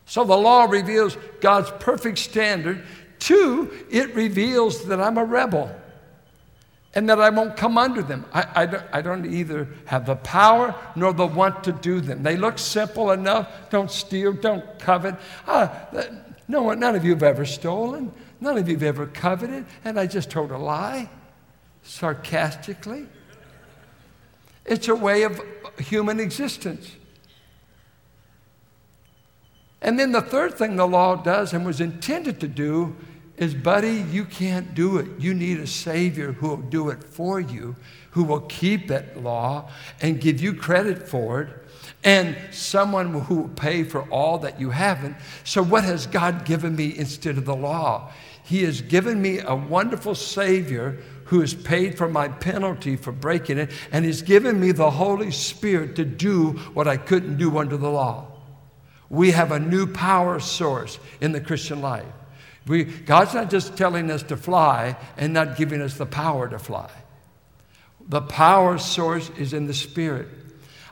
So 0.06 0.24
the 0.24 0.36
law 0.36 0.64
reveals 0.64 1.16
God's 1.40 1.70
perfect 1.80 2.18
standard. 2.18 2.84
Two, 3.18 3.70
it 3.90 4.14
reveals 4.14 4.84
that 4.84 5.00
I'm 5.00 5.16
a 5.16 5.24
rebel 5.24 5.74
and 6.94 7.08
that 7.08 7.20
I 7.20 7.30
won't 7.30 7.56
come 7.56 7.78
under 7.78 8.02
them. 8.02 8.26
I, 8.32 8.46
I, 8.54 8.66
don't, 8.66 8.84
I, 8.92 9.00
don't, 9.00 9.24
either 9.24 9.68
have 9.86 10.04
the 10.04 10.16
power 10.16 10.74
nor 10.94 11.14
the 11.14 11.26
want 11.26 11.64
to 11.64 11.72
do 11.72 12.00
them. 12.00 12.22
They 12.22 12.36
look 12.36 12.58
simple 12.58 13.10
enough. 13.12 13.70
Don't 13.70 13.90
steal, 13.90 14.34
don't 14.34 14.78
covet. 14.78 15.14
Uh, 15.46 15.68
no, 16.48 16.72
none 16.74 16.94
of 16.94 17.04
you 17.04 17.12
have 17.12 17.22
ever 17.22 17.46
stolen. 17.46 18.12
None 18.40 18.58
of 18.58 18.68
you 18.68 18.74
have 18.74 18.82
ever 18.82 19.06
coveted. 19.06 19.64
And 19.84 19.98
I 19.98 20.06
just 20.06 20.28
told 20.30 20.50
a 20.50 20.58
lie. 20.58 21.08
sarcastically. 21.82 23.06
It's 24.64 24.88
a 24.88 24.94
way 24.94 25.22
of 25.22 25.40
human 25.78 26.20
existence. 26.20 26.92
And 29.80 29.98
then 29.98 30.12
the 30.12 30.22
third 30.22 30.54
thing 30.54 30.76
the 30.76 30.86
law 30.86 31.16
does 31.16 31.52
and 31.52 31.66
was 31.66 31.80
intended 31.80 32.40
to 32.40 32.48
do 32.48 32.96
is, 33.36 33.54
buddy, 33.54 34.04
you 34.10 34.24
can't 34.24 34.74
do 34.74 34.98
it. 34.98 35.08
You 35.18 35.34
need 35.34 35.58
a 35.58 35.66
Savior 35.66 36.32
who 36.32 36.48
will 36.48 36.56
do 36.58 36.90
it 36.90 37.02
for 37.02 37.40
you, 37.40 37.74
who 38.12 38.22
will 38.22 38.42
keep 38.42 38.88
that 38.88 39.20
law 39.20 39.68
and 40.00 40.20
give 40.20 40.40
you 40.40 40.54
credit 40.54 41.08
for 41.08 41.42
it, 41.42 41.48
and 42.04 42.36
someone 42.52 43.12
who 43.12 43.34
will 43.34 43.48
pay 43.48 43.82
for 43.82 44.02
all 44.10 44.38
that 44.38 44.60
you 44.60 44.70
haven't. 44.70 45.16
So, 45.42 45.62
what 45.62 45.82
has 45.82 46.06
God 46.06 46.44
given 46.44 46.76
me 46.76 46.96
instead 46.96 47.36
of 47.36 47.44
the 47.44 47.56
law? 47.56 48.12
He 48.44 48.62
has 48.64 48.82
given 48.82 49.20
me 49.20 49.40
a 49.40 49.54
wonderful 49.54 50.14
Savior 50.14 50.98
who 51.32 51.40
has 51.40 51.54
paid 51.54 51.96
for 51.96 52.10
my 52.10 52.28
penalty 52.28 52.94
for 52.94 53.10
breaking 53.10 53.56
it, 53.56 53.70
and 53.90 54.04
has 54.04 54.20
given 54.20 54.60
me 54.60 54.70
the 54.70 54.90
Holy 54.90 55.30
Spirit 55.30 55.96
to 55.96 56.04
do 56.04 56.50
what 56.74 56.86
I 56.86 56.98
couldn't 56.98 57.38
do 57.38 57.56
under 57.56 57.78
the 57.78 57.88
law. 57.88 58.26
We 59.08 59.30
have 59.30 59.50
a 59.50 59.58
new 59.58 59.86
power 59.86 60.40
source 60.40 60.98
in 61.22 61.32
the 61.32 61.40
Christian 61.40 61.80
life. 61.80 62.04
We, 62.66 62.84
God's 62.84 63.32
not 63.32 63.48
just 63.48 63.78
telling 63.78 64.10
us 64.10 64.22
to 64.24 64.36
fly 64.36 64.98
and 65.16 65.32
not 65.32 65.56
giving 65.56 65.80
us 65.80 65.96
the 65.96 66.04
power 66.04 66.50
to 66.50 66.58
fly. 66.58 66.90
The 68.06 68.20
power 68.20 68.76
source 68.76 69.30
is 69.38 69.54
in 69.54 69.66
the 69.66 69.72
Spirit. 69.72 70.28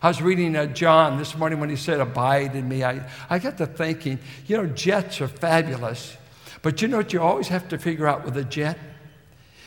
I 0.01 0.09
was 0.09 0.23
reading 0.23 0.57
uh, 0.57 0.65
John 0.65 1.19
this 1.19 1.37
morning 1.37 1.61
when 1.61 1.69
he 1.69 1.77
said, 1.77 2.01
Abide 2.01 2.57
in 2.57 2.67
me. 2.67 2.83
I, 2.83 3.07
I 3.29 3.39
got 3.39 3.59
to 3.59 3.67
thinking, 3.67 4.19
you 4.47 4.57
know, 4.57 4.65
jets 4.69 5.21
are 5.21 5.29
fabulous, 5.29 6.17
but 6.63 6.81
you 6.81 6.89
know 6.89 6.97
what 6.97 7.13
you 7.13 7.21
always 7.21 7.49
have 7.49 7.69
to 7.69 7.77
figure 7.77 8.07
out 8.07 8.25
with 8.25 8.39
a 8.39 8.45
jet? 8.45 8.79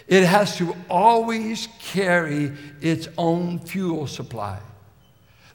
It 0.07 0.25
has 0.25 0.57
to 0.57 0.75
always 0.89 1.67
carry 1.79 2.51
its 2.81 3.07
own 3.17 3.59
fuel 3.59 4.07
supply. 4.07 4.59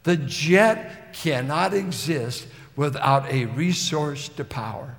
The 0.05 0.17
jet 0.17 1.13
cannot 1.13 1.75
exist 1.75 2.47
without 2.77 3.31
a 3.31 3.47
resource 3.47 4.29
to 4.31 4.45
power. 4.45 4.97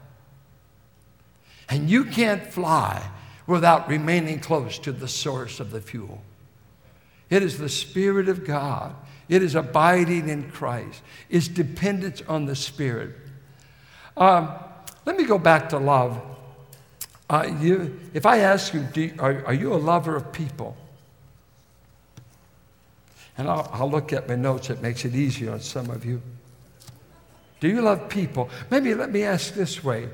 And 1.70 1.90
you 1.90 2.06
can't 2.06 2.46
fly 2.46 3.10
without 3.48 3.88
remaining 3.88 4.40
close 4.40 4.78
to 4.80 4.92
the 4.92 5.08
source 5.08 5.60
of 5.60 5.72
the 5.72 5.82
fuel. 5.82 6.22
It 7.30 7.44
is 7.44 7.58
the 7.58 7.70
Spirit 7.70 8.28
of 8.28 8.46
God. 8.46 8.96
It 9.28 9.44
is 9.44 9.56
abiding 9.56 10.30
in 10.30 10.50
Christ. 10.52 11.02
It's 11.30 11.48
dependence 11.48 12.22
on 12.28 12.46
the 12.46 12.56
Spirit. 12.56 13.16
Um, 14.18 14.50
let 15.06 15.16
me 15.16 15.26
go 15.26 15.38
back 15.38 15.70
to 15.70 15.78
love. 15.78 16.22
Uh, 17.30 17.48
you, 17.60 18.00
if 18.14 18.26
I 18.26 18.40
ask 18.40 18.74
you, 18.74 18.88
you 18.96 19.14
are, 19.20 19.46
are, 19.46 19.54
you 19.54 19.74
a 19.74 19.76
lover 19.76 20.16
of 20.16 20.32
people? 20.32 20.76
And 23.38 23.48
I'll, 23.48 23.70
I'll 23.72 23.90
look 23.90 24.12
at 24.12 24.28
my 24.28 24.36
notes, 24.36 24.70
it 24.70 24.82
makes 24.82 25.06
it 25.06 25.14
easier 25.14 25.52
on 25.52 25.60
some 25.60 25.90
of 25.92 26.04
you. 26.06 26.22
Do 27.60 27.68
you 27.68 27.82
love 27.82 28.10
people? 28.10 28.50
Maybe 28.72 28.96
let 28.96 29.12
me 29.12 29.24
ask 29.24 29.54
this 29.54 29.84
way 29.84 30.10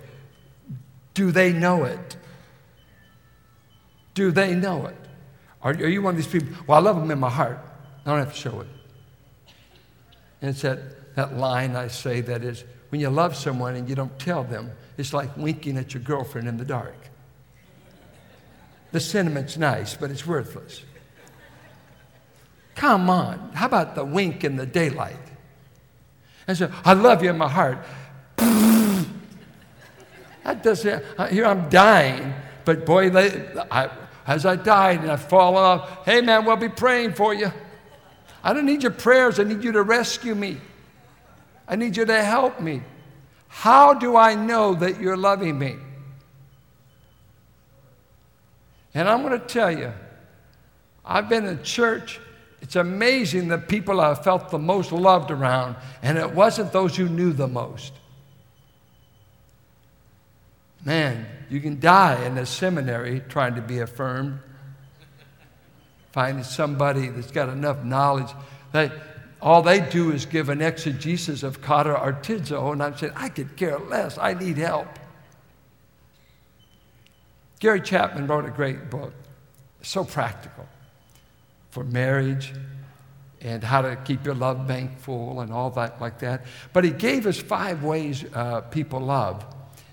Do 1.13 1.31
they 1.31 1.53
know 1.53 1.86
it? 1.86 2.17
Do 4.13 4.31
they 4.31 4.53
know 4.53 4.88
it? 4.88 4.95
Are, 5.62 5.72
are 5.72 5.88
you 5.88 6.01
one 6.01 6.15
of 6.15 6.17
these 6.17 6.27
people? 6.27 6.55
Well, 6.67 6.77
I 6.77 6.81
love 6.81 7.00
them 7.00 7.12
in 7.12 7.19
my 7.19 7.29
heart. 7.29 7.60
I 8.05 8.10
don't 8.10 8.19
have 8.19 8.34
to 8.34 8.39
show 8.39 8.60
it. 8.60 8.67
And 10.41 10.50
it's 10.50 10.62
that, 10.62 11.15
that 11.15 11.38
line 11.38 11.75
I 11.75 11.88
say 11.88 12.22
that 12.22 12.43
is 12.43 12.63
when 12.89 13.01
you 13.01 13.10
love 13.10 13.36
someone 13.36 13.75
and 13.75 13.89
you 13.89 13.95
don't 13.95 14.17
tell 14.19 14.43
them, 14.43 14.72
it's 14.98 15.13
like 15.13 15.36
winking 15.38 15.77
at 15.77 15.93
your 15.93 16.03
girlfriend 16.03 16.48
in 16.48 16.57
the 16.57 16.65
dark. 16.65 17.04
The 18.95 19.01
sentiment's 19.01 19.57
nice, 19.57 19.93
but 19.93 20.09
it's 20.09 20.25
worthless. 20.25 20.81
Come 22.75 23.09
on. 23.09 23.51
How 23.53 23.65
about 23.65 23.93
the 23.93 24.05
wink 24.05 24.45
in 24.45 24.55
the 24.55 24.65
daylight? 24.65 25.19
And 26.47 26.57
so, 26.57 26.71
I 26.85 26.93
love 26.93 27.21
you 27.21 27.29
in 27.29 27.37
my 27.37 27.49
heart. 27.49 27.79
that 28.37 29.09
doesn't, 30.63 31.03
uh, 31.17 31.27
here 31.27 31.45
I'm 31.45 31.67
dying, 31.67 32.33
but 32.63 32.85
boy, 32.85 33.11
I, 33.69 33.89
as 34.25 34.45
I 34.45 34.55
died 34.55 35.01
and 35.01 35.11
I 35.11 35.17
fall 35.17 35.57
off, 35.57 36.05
hey 36.05 36.21
man, 36.21 36.45
we'll 36.45 36.55
be 36.55 36.69
praying 36.69 37.15
for 37.15 37.33
you. 37.33 37.51
I 38.45 38.53
don't 38.53 38.65
need 38.65 38.81
your 38.81 38.93
prayers, 38.93 39.41
I 39.41 39.43
need 39.43 39.61
you 39.61 39.73
to 39.73 39.83
rescue 39.83 40.35
me. 40.35 40.55
I 41.67 41.75
need 41.75 41.97
you 41.97 42.05
to 42.05 42.23
help 42.23 42.61
me. 42.61 42.81
How 43.49 43.93
do 43.93 44.15
I 44.15 44.35
know 44.35 44.73
that 44.75 45.01
you're 45.01 45.17
loving 45.17 45.59
me? 45.59 45.75
And 48.95 49.09
I'm 49.09 49.21
going 49.21 49.39
to 49.39 49.45
tell 49.45 49.69
you, 49.69 49.91
I've 51.03 51.29
been 51.29 51.45
in 51.45 51.61
church. 51.61 52.19
It's 52.61 52.77
amazing 52.77 53.49
the 53.49 53.57
people 53.59 54.01
I 54.01 54.15
felt 54.15 54.49
the 54.49 54.57
most 54.57 54.91
loved 54.91 55.29
around, 55.29 55.75
and 56.01 56.17
it 56.17 56.31
wasn't 56.31 56.71
those 56.71 56.95
who 56.95 57.07
knew 57.07 57.33
the 57.33 57.47
most. 57.47 57.93
Man, 60.83 61.27
you 61.49 61.59
can 61.59 61.79
die 61.79 62.25
in 62.25 62.37
a 62.37 62.45
seminary 62.45 63.21
trying 63.27 63.55
to 63.55 63.61
be 63.61 63.79
affirmed. 63.79 64.39
Finding 66.11 66.43
somebody 66.45 67.09
that's 67.09 67.31
got 67.31 67.49
enough 67.49 67.83
knowledge 67.83 68.29
that 68.71 68.93
all 69.41 69.61
they 69.61 69.81
do 69.81 70.11
is 70.11 70.25
give 70.25 70.47
an 70.47 70.61
exegesis 70.61 71.43
of 71.43 71.61
kata 71.61 71.93
artidzo, 71.93 72.71
and 72.71 72.81
I'm 72.81 72.97
saying, 72.97 73.13
I 73.15 73.29
could 73.29 73.57
care 73.57 73.77
less. 73.77 74.17
I 74.17 74.33
need 74.33 74.57
help. 74.57 74.87
Gary 77.59 77.81
Chapman 77.81 78.27
wrote 78.27 78.45
a 78.45 78.51
great 78.51 78.89
book, 78.89 79.13
so 79.81 80.03
practical 80.03 80.67
for 81.71 81.83
marriage 81.83 82.53
and 83.41 83.63
how 83.63 83.81
to 83.81 83.95
keep 83.97 84.25
your 84.25 84.33
love 84.33 84.67
bank 84.67 84.97
full 84.97 85.41
and 85.41 85.51
all 85.51 85.69
that 85.69 86.01
like 86.01 86.19
that. 86.19 86.45
But 86.74 86.83
he 86.83 86.89
gave 86.89 87.27
us 87.27 87.39
five 87.39 87.83
ways 87.83 88.25
uh, 88.33 88.62
people 88.62 89.00
love. 89.00 89.45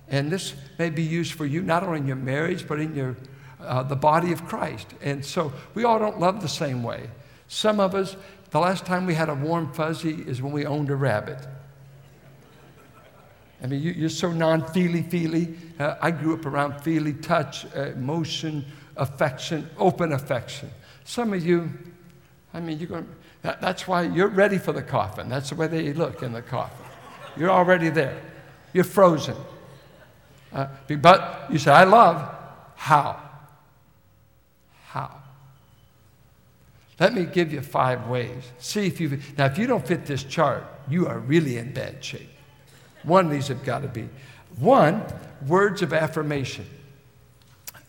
And 0.08 0.30
this 0.30 0.54
may 0.78 0.90
be 0.90 1.02
used 1.02 1.34
for 1.34 1.44
you 1.44 1.62
not 1.62 1.82
only 1.82 1.98
in 1.98 2.06
your 2.06 2.16
marriage, 2.16 2.66
but 2.66 2.80
in 2.80 2.94
your, 2.94 3.16
uh, 3.60 3.82
the 3.82 3.96
body 3.96 4.32
of 4.32 4.46
Christ. 4.46 4.86
And 5.02 5.24
so 5.24 5.52
we 5.74 5.84
all 5.84 5.98
don't 5.98 6.18
love 6.18 6.40
the 6.40 6.48
same 6.48 6.82
way. 6.82 7.10
Some 7.48 7.80
of 7.80 7.94
us, 7.94 8.16
the 8.50 8.60
last 8.60 8.86
time 8.86 9.06
we 9.06 9.14
had 9.14 9.28
a 9.28 9.34
warm 9.34 9.72
fuzzy 9.72 10.22
is 10.26 10.40
when 10.40 10.52
we 10.52 10.64
owned 10.64 10.90
a 10.90 10.96
rabbit. 10.96 11.46
I 13.62 13.66
mean, 13.66 13.80
you, 13.80 14.06
are 14.06 14.08
so 14.08 14.32
non 14.32 14.66
feely 14.72 15.02
feely. 15.02 15.54
Uh, 15.78 15.94
I 16.00 16.10
grew 16.10 16.34
up 16.34 16.46
around 16.46 16.80
feely 16.80 17.12
touch, 17.12 17.64
uh, 17.76 17.92
emotion, 17.92 18.64
affection, 18.96 19.70
open 19.78 20.12
affection. 20.12 20.70
Some 21.04 21.32
of 21.32 21.46
you, 21.46 21.70
I 22.52 22.60
mean, 22.60 22.78
you're 22.78 22.88
going, 22.88 23.08
that, 23.42 23.60
that's 23.60 23.86
why 23.86 24.02
you're 24.02 24.28
ready 24.28 24.58
for 24.58 24.72
the 24.72 24.82
coffin. 24.82 25.28
That's 25.28 25.50
the 25.50 25.56
way 25.56 25.68
they 25.68 25.92
look 25.92 26.22
in 26.22 26.32
the 26.32 26.42
coffin. 26.42 26.86
You're 27.36 27.50
already 27.50 27.88
there. 27.88 28.20
You're 28.72 28.84
frozen. 28.84 29.36
Uh, 30.52 30.66
but 31.00 31.46
you 31.50 31.58
say, 31.58 31.70
I 31.70 31.84
love. 31.84 32.34
How? 32.74 33.20
How? 34.86 35.22
Let 36.98 37.14
me 37.14 37.24
give 37.24 37.52
you 37.52 37.62
five 37.62 38.08
ways. 38.08 38.42
See 38.58 38.86
if 38.86 39.00
you 39.00 39.20
now 39.38 39.46
if 39.46 39.56
you 39.56 39.66
don't 39.66 39.86
fit 39.86 40.04
this 40.04 40.24
chart, 40.24 40.64
you 40.88 41.06
are 41.06 41.18
really 41.18 41.58
in 41.58 41.72
bad 41.72 42.04
shape. 42.04 42.31
One 43.04 43.26
of 43.26 43.32
these 43.32 43.48
have 43.48 43.64
got 43.64 43.82
to 43.82 43.88
be 43.88 44.08
one 44.58 45.04
words 45.46 45.82
of 45.82 45.92
affirmation, 45.92 46.66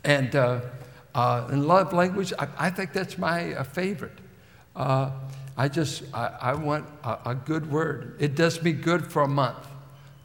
and 0.03 0.36
uh, 0.36 0.62
uh, 1.13 1.48
in 1.51 1.67
love 1.67 1.93
language, 1.93 2.34
I, 2.39 2.48
I 2.58 2.70
think 2.70 2.93
that's 2.93 3.17
my 3.17 3.53
uh, 3.53 3.63
favorite. 3.63 4.17
Uh, 4.75 5.12
I 5.55 5.67
just 5.67 6.03
I, 6.13 6.36
I 6.41 6.53
want 6.55 6.86
a, 7.03 7.32
a 7.32 7.36
good 7.36 7.72
word. 7.72 8.15
It 8.20 8.36
does 8.36 8.62
me 8.63 8.72
good 8.72 9.12
for 9.12 9.22
a 9.24 9.27
month. 9.27 9.67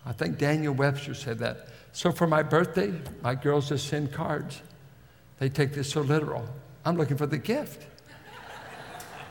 I 0.06 0.12
think 0.12 0.38
Daniel 0.38 0.72
Webster 0.72 1.14
said 1.14 1.38
that. 1.40 1.68
So 1.92 2.12
for 2.12 2.26
my 2.26 2.42
birthday, 2.42 2.94
my 3.22 3.34
girls 3.34 3.68
just 3.68 3.88
send 3.88 4.12
cards. 4.12 4.62
They 5.38 5.48
take 5.48 5.74
this 5.74 5.90
so 5.90 6.00
literal. 6.00 6.46
I'm 6.84 6.96
looking 6.96 7.16
for 7.16 7.26
the 7.26 7.38
gift. 7.38 7.86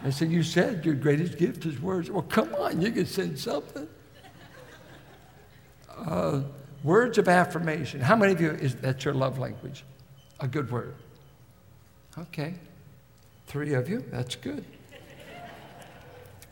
I 0.04 0.12
said, 0.12 0.32
You 0.32 0.44
said 0.44 0.86
your 0.86 0.94
greatest 0.94 1.38
gift 1.38 1.66
is 1.66 1.82
words. 1.82 2.12
Well, 2.12 2.22
come 2.24 2.54
on, 2.56 2.82
you 2.82 2.92
can 2.92 3.06
send 3.06 3.40
something. 3.40 3.88
Uh, 6.06 6.42
words 6.84 7.18
of 7.18 7.28
affirmation. 7.28 8.02
How 8.02 8.16
many 8.16 8.34
of 8.34 8.42
you 8.42 8.52
is 8.52 8.76
that 8.76 9.04
your 9.06 9.14
love 9.14 9.40
language? 9.40 9.84
A 10.40 10.48
good 10.48 10.72
word. 10.72 10.96
Okay. 12.18 12.54
Three 13.48 13.74
of 13.74 13.90
you, 13.90 14.04
that's 14.12 14.36
good. 14.36 14.66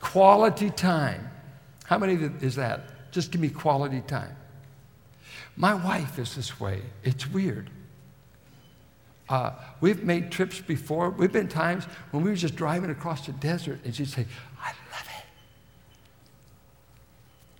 quality 0.00 0.70
time. 0.70 1.30
How 1.84 1.98
many 1.98 2.14
of 2.14 2.22
you 2.22 2.34
is 2.40 2.56
that? 2.56 3.12
Just 3.12 3.30
give 3.30 3.40
me 3.40 3.48
quality 3.48 4.00
time. 4.02 4.34
My 5.56 5.74
wife 5.74 6.18
is 6.18 6.34
this 6.34 6.60
way. 6.60 6.82
It's 7.02 7.26
weird. 7.30 7.70
Uh, 9.28 9.52
we've 9.80 10.04
made 10.04 10.30
trips 10.30 10.60
before. 10.60 11.10
We've 11.10 11.32
been 11.32 11.48
times 11.48 11.84
when 12.10 12.22
we 12.22 12.30
were 12.30 12.36
just 12.36 12.56
driving 12.56 12.90
across 12.90 13.26
the 13.26 13.32
desert 13.32 13.80
and 13.84 13.94
she'd 13.94 14.08
say, 14.08 14.26
I 14.62 14.68
love 14.68 15.08
it. 15.18 15.24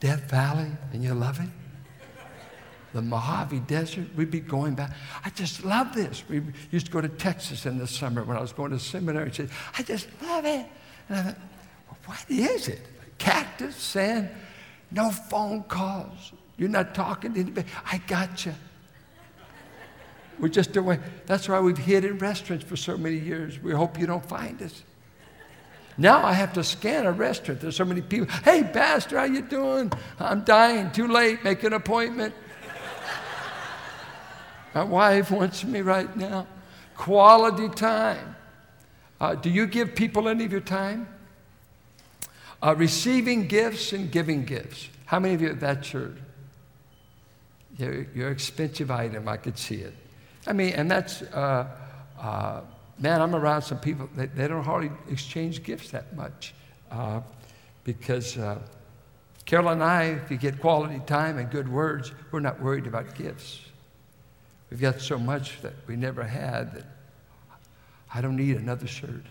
Death 0.00 0.30
Valley, 0.30 0.70
and 0.92 1.02
you 1.02 1.14
love 1.14 1.40
it? 1.40 1.48
The 2.96 3.02
Mojave 3.02 3.60
Desert. 3.60 4.06
We'd 4.16 4.30
be 4.30 4.40
going 4.40 4.74
back. 4.74 4.92
I 5.24 5.30
just 5.30 5.64
love 5.64 5.94
this. 5.94 6.24
We 6.28 6.42
used 6.70 6.86
to 6.86 6.92
go 6.92 7.00
to 7.00 7.08
Texas 7.08 7.66
in 7.66 7.78
the 7.78 7.86
summer 7.86 8.24
when 8.24 8.36
I 8.36 8.40
was 8.40 8.52
going 8.52 8.72
to 8.72 8.78
seminary 8.78 9.26
and 9.26 9.34
say, 9.34 9.48
I 9.78 9.82
just 9.82 10.08
love 10.22 10.44
it. 10.44 10.66
And 11.08 11.18
I 11.18 11.22
thought, 11.22 11.36
well, 11.88 11.98
what 12.06 12.24
is 12.28 12.68
it? 12.68 12.80
Cactus, 13.18 13.76
sand, 13.76 14.30
no 14.90 15.10
phone 15.10 15.62
calls. 15.64 16.32
You're 16.56 16.70
not 16.70 16.94
talking 16.94 17.34
to 17.34 17.40
anybody. 17.40 17.68
I 17.84 17.98
got 18.06 18.46
you. 18.46 18.54
We're 20.38 20.48
just 20.48 20.76
away. 20.76 20.98
That's 21.26 21.48
why 21.48 21.60
we've 21.60 21.78
hid 21.78 22.04
in 22.04 22.18
restaurants 22.18 22.64
for 22.64 22.76
so 22.76 22.96
many 22.96 23.16
years. 23.16 23.62
We 23.62 23.72
hope 23.72 23.98
you 23.98 24.06
don't 24.06 24.26
find 24.26 24.60
us. 24.62 24.82
Now 25.98 26.24
I 26.24 26.32
have 26.32 26.52
to 26.54 26.64
scan 26.64 27.06
a 27.06 27.12
restaurant. 27.12 27.60
There's 27.60 27.76
so 27.76 27.84
many 27.84 28.02
people. 28.02 28.28
Hey, 28.44 28.64
Pastor, 28.64 29.18
how 29.18 29.24
you 29.24 29.42
doing? 29.42 29.92
I'm 30.18 30.44
dying. 30.44 30.90
Too 30.92 31.08
late. 31.08 31.42
Make 31.44 31.62
an 31.62 31.72
appointment. 31.72 32.34
My 34.76 34.85
wife 34.85 35.30
wants 35.30 35.64
me 35.64 35.80
right 35.80 36.14
now. 36.18 36.47
Quality 36.99 37.71
time. 37.71 38.37
Uh, 39.18 39.35
do 39.35 39.49
you 39.49 39.66
give 39.66 39.95
people 39.95 40.28
any 40.28 40.45
of 40.45 40.52
your 40.52 40.61
time? 40.61 41.09
Uh, 42.62 42.75
receiving 42.76 43.49
gifts 43.49 43.95
and 43.95 44.12
giving 44.12 44.45
gifts. 44.45 44.90
How 45.06 45.18
many 45.18 45.33
of 45.33 45.40
you 45.40 45.54
that's 45.54 45.95
your, 45.95 46.11
your, 47.78 48.02
your 48.14 48.30
expensive 48.30 48.90
item? 48.90 49.28
I 49.28 49.38
could 49.38 49.56
see 49.56 49.76
it. 49.76 49.95
I 50.47 50.52
mean, 50.52 50.75
and 50.75 50.90
that's, 50.90 51.23
uh, 51.23 51.68
uh, 52.21 52.61
man, 52.99 53.23
I'm 53.23 53.35
around 53.35 53.62
some 53.62 53.80
people, 53.80 54.11
they, 54.14 54.26
they 54.26 54.47
don't 54.47 54.62
hardly 54.62 54.90
exchange 55.11 55.62
gifts 55.62 55.90
that 55.92 56.14
much 56.14 56.52
uh, 56.90 57.23
because 57.85 58.37
uh, 58.37 58.59
Carol 59.47 59.71
and 59.71 59.83
I, 59.83 60.02
if 60.02 60.30
you 60.30 60.37
get 60.37 60.61
quality 60.61 61.00
time 61.06 61.38
and 61.38 61.50
good 61.50 61.66
words, 61.66 62.12
we're 62.30 62.40
not 62.40 62.61
worried 62.61 62.87
about 62.87 63.14
gifts. 63.14 63.65
We've 64.70 64.80
got 64.80 65.00
so 65.00 65.18
much 65.18 65.61
that 65.62 65.75
we 65.87 65.96
never 65.96 66.25
had 66.25 66.75
that 66.75 66.85
I 68.12 68.20
don't 68.20 68.37
need 68.37 68.56
another 68.56 68.87
shirt. 68.87 69.25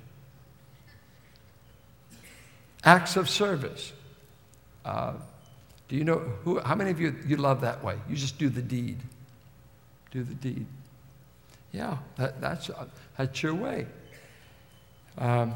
Acts 2.84 3.18
of 3.18 3.30
service. 3.30 3.92
Uh, 4.84 5.14
do 5.88 5.96
you 5.96 6.04
know 6.04 6.20
who, 6.44 6.60
how 6.60 6.76
many 6.76 6.92
of 6.92 7.00
you 7.00 7.16
you 7.26 7.38
love 7.38 7.62
that 7.62 7.84
way? 7.84 7.98
You 8.08 8.16
just 8.16 8.38
do 8.38 8.50
the 8.50 8.62
deed. 8.62 9.00
Do 10.12 10.24
the 10.24 10.34
deed. 10.36 10.66
Yeah, 11.72 11.98
that, 12.18 12.40
that's, 12.40 12.70
uh, 12.70 12.86
that's 13.18 13.44
your 13.44 13.56
way. 13.56 13.88
Um, 15.18 15.56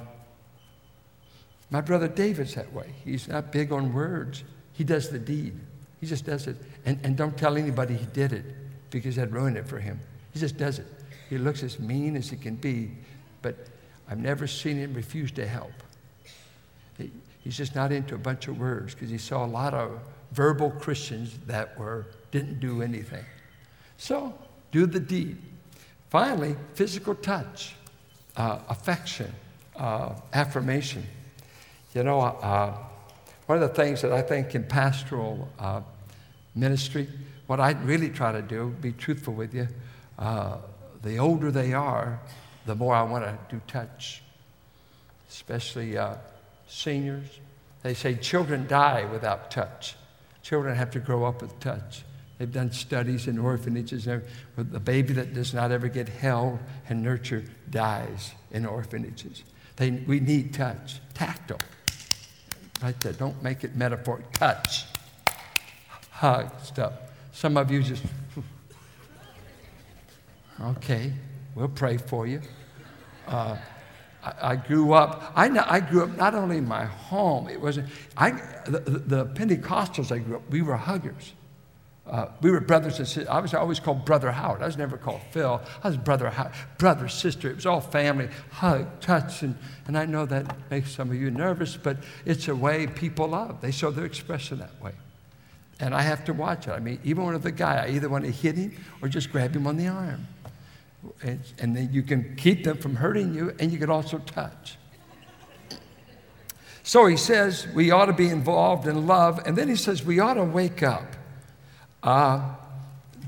my 1.69 1.81
brother 1.81 2.07
David's 2.07 2.55
that 2.55 2.73
way. 2.73 2.93
He's 3.05 3.27
not 3.27 3.51
big 3.51 3.71
on 3.71 3.93
words. 3.93 4.43
He 4.73 4.83
does 4.83 5.09
the 5.09 5.19
deed. 5.19 5.57
He 6.01 6.07
just 6.07 6.25
does 6.25 6.47
it. 6.47 6.57
And, 6.85 6.99
and 7.03 7.15
don't 7.15 7.37
tell 7.37 7.57
anybody 7.57 7.95
he 7.95 8.05
did 8.07 8.33
it 8.33 8.45
because 8.89 9.15
that'd 9.15 9.33
ruin 9.33 9.57
it 9.57 9.67
for 9.67 9.79
him. 9.79 9.99
He 10.33 10.39
just 10.39 10.57
does 10.57 10.79
it. 10.79 10.85
He 11.29 11.37
looks 11.37 11.63
as 11.63 11.79
mean 11.79 12.15
as 12.15 12.29
he 12.29 12.37
can 12.37 12.55
be, 12.55 12.91
but 13.41 13.55
I've 14.09 14.19
never 14.19 14.47
seen 14.47 14.77
him 14.77 14.93
refuse 14.93 15.31
to 15.33 15.47
help. 15.47 15.71
He, 16.97 17.11
he's 17.43 17.57
just 17.57 17.75
not 17.75 17.91
into 17.91 18.15
a 18.15 18.17
bunch 18.17 18.47
of 18.47 18.59
words 18.59 18.93
because 18.93 19.09
he 19.09 19.17
saw 19.17 19.45
a 19.45 19.47
lot 19.47 19.73
of 19.73 19.99
verbal 20.31 20.71
Christians 20.71 21.37
that 21.47 21.77
were 21.77 22.07
didn't 22.31 22.59
do 22.59 22.81
anything. 22.81 23.25
So 23.97 24.33
do 24.71 24.85
the 24.85 24.99
deed. 24.99 25.37
Finally, 26.09 26.55
physical 26.73 27.15
touch, 27.15 27.75
uh, 28.35 28.59
affection, 28.69 29.31
uh, 29.75 30.13
affirmation. 30.33 31.05
You 31.93 32.03
know, 32.03 32.21
uh, 32.21 32.75
one 33.45 33.61
of 33.61 33.67
the 33.67 33.75
things 33.75 34.01
that 34.01 34.11
I 34.11 34.21
think 34.21 34.53
in 34.55 34.63
pastoral 34.63 35.49
uh, 35.59 35.81
ministry, 36.55 37.07
what 37.49 37.59
I 37.59 37.71
really 37.71 38.11
try 38.11 38.31
to 38.31 38.43
do, 38.43 38.75
be 38.79 38.91
truthful 38.91 39.33
with 39.33 39.55
you, 39.55 39.67
uh, 40.19 40.57
the 41.01 41.17
older 41.17 41.49
they 41.49 41.73
are, 41.73 42.19
the 42.67 42.75
more 42.75 42.93
I 42.93 43.01
want 43.01 43.25
to 43.25 43.35
do 43.49 43.59
touch, 43.65 44.21
especially 45.27 45.97
uh, 45.97 46.17
seniors. 46.67 47.39
They 47.81 47.95
say 47.95 48.13
children 48.13 48.67
die 48.67 49.05
without 49.11 49.49
touch. 49.49 49.95
Children 50.43 50.75
have 50.75 50.91
to 50.91 50.99
grow 50.99 51.25
up 51.25 51.41
with 51.41 51.59
touch. 51.59 52.03
They've 52.37 52.51
done 52.51 52.71
studies 52.71 53.27
in 53.27 53.39
orphanages 53.39 54.05
where 54.05 54.21
the 54.55 54.79
baby 54.79 55.13
that 55.13 55.33
does 55.33 55.51
not 55.51 55.71
ever 55.71 55.87
get 55.87 56.07
held 56.07 56.59
and 56.87 57.01
nurtured 57.01 57.49
dies 57.71 58.31
in 58.51 58.63
orphanages. 58.63 59.43
They, 59.75 59.89
we 59.89 60.19
need 60.19 60.53
touch, 60.53 60.99
tactile. 61.15 61.57
Right 62.83 62.99
there. 62.99 63.13
Don't 63.13 63.41
make 63.41 63.63
it 63.63 63.75
metaphor. 63.75 64.21
Touch, 64.33 64.85
hug, 66.11 66.51
stuff. 66.61 66.93
Some 67.39 67.55
of 67.55 67.71
you 67.71 67.81
just, 67.81 68.03
okay, 70.61 71.13
we'll 71.55 71.69
pray 71.69 71.95
for 71.95 72.27
you. 72.27 72.41
Uh, 73.25 73.55
I, 74.21 74.57
grew 74.57 74.91
up, 74.91 75.31
I, 75.37 75.47
I, 75.47 75.79
grew 75.79 76.03
up 76.03 76.17
not 76.17 76.35
only 76.35 76.57
in 76.57 76.67
my 76.67 76.83
home, 76.83 77.47
it 77.47 77.61
wasn't, 77.61 77.87
I, 78.17 78.31
the, 78.65 78.79
the 78.79 79.25
Pentecostals 79.27 80.11
I 80.11 80.17
grew 80.19 80.35
up, 80.35 80.49
we 80.49 80.61
were 80.61 80.75
huggers. 80.75 81.31
Uh, 82.05 82.25
we 82.41 82.51
were 82.51 82.59
brothers 82.59 82.99
and 82.99 83.07
sisters. 83.07 83.29
I 83.29 83.39
was 83.39 83.53
always 83.53 83.79
called 83.79 84.03
Brother 84.03 84.33
Howard. 84.33 84.61
I 84.61 84.65
was 84.65 84.75
never 84.75 84.97
called 84.97 85.21
Phil. 85.31 85.61
I 85.81 85.87
was 85.87 85.95
Brother 85.95 86.29
Howard, 86.29 86.51
brother, 86.77 87.07
sister. 87.07 87.49
It 87.49 87.55
was 87.55 87.65
all 87.65 87.79
family, 87.79 88.27
hug, 88.51 88.99
touch. 88.99 89.43
And, 89.43 89.55
and 89.87 89.97
I 89.97 90.05
know 90.05 90.25
that 90.25 90.69
makes 90.69 90.91
some 90.91 91.09
of 91.09 91.15
you 91.15 91.31
nervous, 91.31 91.77
but 91.77 91.99
it's 92.25 92.49
a 92.49 92.55
way 92.55 92.85
people 92.85 93.29
love. 93.29 93.61
They 93.61 93.71
show 93.71 93.91
their 93.91 94.03
expression 94.03 94.59
that 94.59 94.81
way. 94.81 94.91
And 95.79 95.95
I 95.95 96.01
have 96.01 96.25
to 96.25 96.33
watch 96.33 96.67
it. 96.67 96.71
I 96.71 96.79
mean, 96.79 96.99
even 97.03 97.25
with 97.25 97.43
the 97.43 97.51
guy, 97.51 97.85
I 97.85 97.89
either 97.91 98.09
want 98.09 98.25
to 98.25 98.31
hit 98.31 98.55
him 98.55 98.75
or 99.01 99.07
just 99.07 99.31
grab 99.31 99.55
him 99.55 99.65
on 99.65 99.77
the 99.77 99.87
arm. 99.87 100.27
And, 101.23 101.39
and 101.59 101.75
then 101.75 101.93
you 101.93 102.03
can 102.03 102.35
keep 102.35 102.65
them 102.65 102.77
from 102.77 102.95
hurting 102.95 103.33
you, 103.33 103.55
and 103.59 103.71
you 103.71 103.77
can 103.77 103.89
also 103.89 104.17
touch. 104.17 104.77
So 106.83 107.05
he 107.05 107.17
says 107.17 107.67
we 107.73 107.91
ought 107.91 108.07
to 108.07 108.13
be 108.13 108.29
involved 108.29 108.87
in 108.87 109.07
love, 109.07 109.41
and 109.45 109.57
then 109.57 109.69
he 109.69 109.75
says 109.75 110.03
we 110.03 110.19
ought 110.19 110.33
to 110.33 110.43
wake 110.43 110.83
up. 110.83 111.15
Uh, 112.03 112.55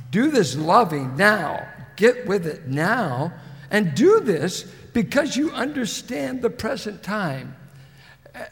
do 0.09 0.31
this 0.31 0.55
loving 0.55 1.15
now. 1.15 1.67
Get 1.95 2.27
with 2.27 2.45
it 2.45 2.67
now. 2.67 3.33
And 3.69 3.95
do 3.95 4.19
this 4.19 4.63
because 4.93 5.37
you 5.37 5.51
understand 5.51 6.41
the 6.41 6.49
present 6.49 7.03
time. 7.03 7.55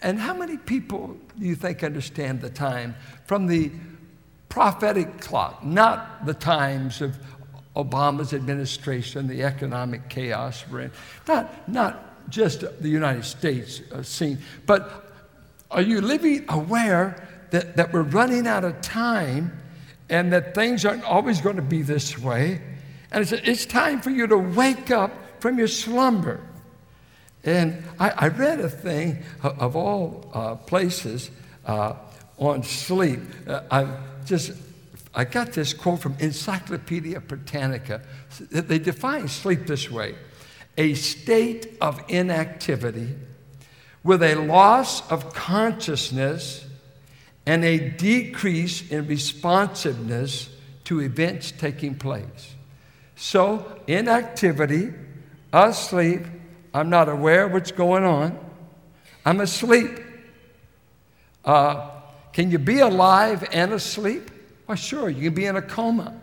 And 0.01 0.19
how 0.19 0.33
many 0.33 0.57
people 0.57 1.17
do 1.37 1.45
you 1.45 1.55
think 1.55 1.83
understand 1.83 2.41
the 2.41 2.49
time 2.49 2.95
from 3.25 3.47
the 3.47 3.71
prophetic 4.49 5.21
clock, 5.21 5.63
not 5.63 6.25
the 6.25 6.33
times 6.33 7.01
of 7.01 7.17
Obama's 7.75 8.33
administration, 8.33 9.27
the 9.27 9.43
economic 9.43 10.09
chaos 10.09 10.65
we're 10.69 10.81
in, 10.81 10.91
not, 11.27 11.69
not 11.69 12.29
just 12.29 12.61
the 12.81 12.89
United 12.89 13.23
States 13.23 13.81
uh, 13.91 14.03
scene, 14.03 14.39
but 14.65 15.13
are 15.71 15.81
you 15.81 16.01
living 16.01 16.45
aware 16.49 17.27
that, 17.51 17.75
that 17.77 17.93
we're 17.93 18.01
running 18.01 18.47
out 18.47 18.63
of 18.63 18.81
time 18.81 19.51
and 20.09 20.33
that 20.33 20.55
things 20.55 20.85
aren't 20.85 21.03
always 21.03 21.41
going 21.41 21.55
to 21.55 21.61
be 21.61 21.81
this 21.81 22.17
way. 22.17 22.61
And 23.11 23.21
it's, 23.21 23.31
it's 23.31 23.65
time 23.65 24.01
for 24.01 24.09
you 24.09 24.27
to 24.27 24.37
wake 24.37 24.91
up 24.91 25.11
from 25.39 25.57
your 25.57 25.67
slumber. 25.67 26.39
And 27.43 27.83
I, 27.99 28.09
I 28.09 28.27
read 28.27 28.59
a 28.59 28.69
thing 28.69 29.23
of, 29.41 29.75
all 29.75 30.29
uh, 30.33 30.55
places 30.55 31.31
uh, 31.65 31.93
on 32.37 32.63
sleep. 32.63 33.21
Uh, 33.47 33.61
I 33.71 33.87
just 34.25 34.51
I 35.15 35.23
got 35.23 35.53
this 35.53 35.73
quote 35.73 35.99
from 35.99 36.15
Encyclopedia 36.19 37.19
Britannica. 37.19 38.01
They 38.51 38.79
define 38.79 39.27
sleep 39.27 39.65
this 39.67 39.89
way: 39.89 40.15
a 40.77 40.93
state 40.93 41.77
of 41.81 42.01
inactivity 42.09 43.15
with 44.03 44.21
a 44.21 44.35
loss 44.35 45.09
of 45.09 45.33
consciousness 45.33 46.65
and 47.45 47.63
a 47.65 47.89
decrease 47.89 48.89
in 48.91 49.07
responsiveness 49.07 50.49
to 50.85 50.99
events 51.01 51.51
taking 51.51 51.95
place. 51.95 52.55
So, 53.15 53.81
inactivity, 53.87 54.93
asleep, 55.51 56.21
I'm 56.73 56.89
not 56.89 57.09
aware 57.09 57.45
of 57.45 57.53
what's 57.53 57.71
going 57.71 58.03
on, 58.03 58.37
I'm 59.25 59.41
asleep. 59.41 59.99
Uh, 61.43 61.89
can 62.33 62.51
you 62.51 62.59
be 62.59 62.79
alive 62.79 63.47
and 63.51 63.73
asleep? 63.73 64.29
Well, 64.67 64.77
sure, 64.77 65.09
you 65.09 65.23
can 65.23 65.33
be 65.33 65.45
in 65.45 65.55
a 65.55 65.61
coma. 65.61 66.19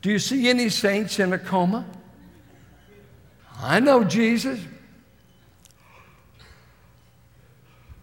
Do 0.00 0.10
you 0.10 0.18
see 0.18 0.48
any 0.48 0.68
saints 0.68 1.20
in 1.20 1.32
a 1.32 1.38
coma? 1.38 1.86
I 3.60 3.78
know 3.78 4.02
Jesus. 4.02 4.58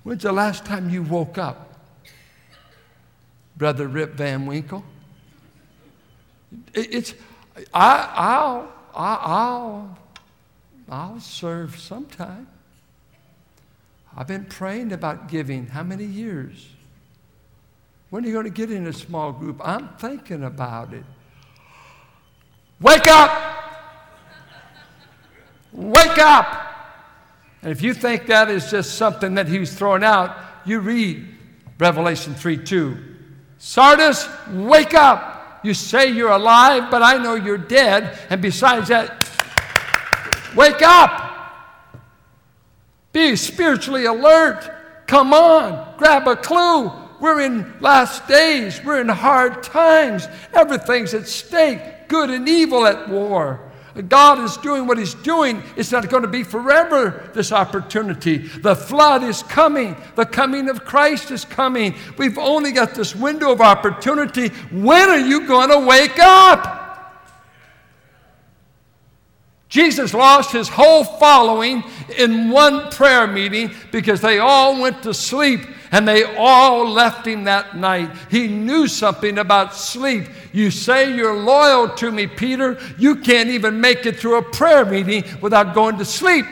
When's 0.04 0.24
the 0.24 0.32
last 0.32 0.66
time 0.66 0.90
you 0.90 1.04
woke 1.04 1.38
up, 1.38 1.78
Brother 3.58 3.88
Rip 3.88 4.14
Van 4.14 4.46
Winkle? 4.46 4.84
It's, 6.74 7.14
I, 7.74 8.10
I'll, 8.16 8.72
I'll, 8.96 9.98
I'll 10.90 11.20
serve 11.20 11.80
sometime. 11.80 12.48
I've 14.16 14.28
been 14.28 14.46
praying 14.46 14.92
about 14.92 15.30
giving 15.30 15.68
how 15.68 15.84
many 15.84 16.06
years? 16.06 16.68
When 18.10 18.24
are 18.24 18.28
you 18.28 18.34
going 18.34 18.46
to 18.46 18.52
get 18.52 18.72
in 18.72 18.88
a 18.88 18.94
small 18.94 19.32
group? 19.32 19.62
I'm 19.64 19.90
thinking 20.00 20.44
about 20.44 20.94
it. 20.94 21.06
Wake 22.82 23.08
up! 23.08 23.32
Wake 25.72 26.18
up! 26.18 26.66
And 27.62 27.72
if 27.72 27.82
you 27.82 27.94
think 27.94 28.26
that 28.28 28.50
is 28.50 28.72
just 28.72 28.96
something 28.96 29.36
that 29.36 29.48
he 29.48 29.60
was 29.60 29.74
throwing 29.74 30.04
out, 30.04 30.36
you 30.66 30.80
read 30.80 31.28
Revelation 31.78 32.34
3 32.34 32.58
2. 32.58 32.98
Sardis, 33.58 34.28
wake 34.50 34.94
up! 34.94 35.60
You 35.62 35.74
say 35.74 36.10
you're 36.10 36.32
alive, 36.32 36.90
but 36.90 37.04
I 37.04 37.18
know 37.18 37.36
you're 37.36 37.58
dead. 37.58 38.18
And 38.30 38.42
besides 38.42 38.88
that, 38.88 39.19
wake 40.56 40.82
up! 40.82 41.30
Be 43.12 43.36
spiritually 43.36 44.06
alert. 44.06 44.70
Come 45.08 45.34
on, 45.34 45.98
grab 45.98 46.28
a 46.28 46.36
clue. 46.36 46.92
We're 47.20 47.42
in 47.42 47.74
last 47.82 48.28
days. 48.28 48.82
We're 48.84 49.02
in 49.02 49.10
hard 49.10 49.64
times. 49.64 50.28
Everything's 50.54 51.14
at 51.14 51.28
stake, 51.28 52.08
good 52.08 52.30
and 52.30 52.48
evil 52.48 52.86
at 52.86 53.10
war. 53.10 53.60
God 54.08 54.40
is 54.40 54.56
doing 54.58 54.88
what 54.88 54.98
He's 54.98 55.16
doing. 55.16 55.62
It's 55.76 55.92
not 55.92 56.08
going 56.10 56.22
to 56.22 56.30
be 56.30 56.44
forever, 56.44 57.30
this 57.34 57.52
opportunity. 57.52 58.38
The 58.38 58.76
flood 58.76 59.24
is 59.24 59.44
coming. 59.44 59.98
The 60.16 60.26
coming 60.26 60.70
of 60.70 60.86
Christ 60.86 61.32
is 61.32 61.44
coming. 61.44 61.96
We've 62.18 62.38
only 62.38 62.72
got 62.72 62.96
this 62.96 63.16
window 63.16 63.52
of 63.52 63.60
opportunity. 63.60 64.50
When 64.72 65.10
are 65.10 65.20
you 65.20 65.46
going 65.48 65.70
to 65.70 65.80
wake 65.80 66.20
up? 66.20 66.79
Jesus 69.70 70.16
lost 70.16 70.52
his 70.52 70.68
whole 70.68 71.04
following 71.04 71.84
in 72.18 72.50
one 72.50 72.90
prayer 72.90 73.28
meeting 73.28 73.72
because 73.92 74.20
they 74.20 74.40
all 74.40 74.82
went 74.82 75.04
to 75.04 75.14
sleep 75.14 75.62
and 75.92 76.08
they 76.08 76.24
all 76.36 76.90
left 76.90 77.28
him 77.28 77.44
that 77.44 77.78
night. 77.78 78.12
He 78.32 78.48
knew 78.48 78.88
something 78.88 79.38
about 79.38 79.76
sleep. 79.76 80.28
You 80.54 80.72
say 80.72 81.16
you're 81.16 81.38
loyal 81.38 81.88
to 81.96 82.12
me, 82.12 82.26
Peter. 82.26 82.80
You 82.98 83.18
can't 83.18 83.50
even 83.50 83.80
make 83.80 84.08
it 84.08 84.20
through 84.20 84.38
a 84.38 84.42
prayer 84.42 84.86
meeting 84.86 85.24
without 85.40 85.76
going 85.76 86.00
to 86.00 86.06
sleep. 86.06 86.48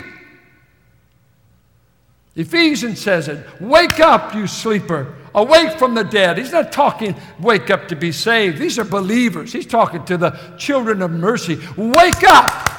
Ephesians 2.35 3.01
says 3.01 3.27
it 3.27 3.45
Wake 3.59 3.99
up, 3.99 4.35
you 4.35 4.45
sleeper. 4.45 5.15
Awake 5.33 5.77
from 5.77 5.95
the 5.95 6.03
dead. 6.03 6.37
He's 6.37 6.51
not 6.51 6.71
talking 6.71 7.15
wake 7.39 7.69
up 7.69 7.87
to 7.89 7.95
be 7.95 8.11
saved. 8.11 8.59
These 8.59 8.79
are 8.79 8.83
believers. 8.83 9.53
He's 9.53 9.67
talking 9.67 10.03
to 10.05 10.17
the 10.17 10.31
children 10.57 11.01
of 11.01 11.11
mercy. 11.11 11.59
Wake 11.75 12.23
up. 12.23 12.76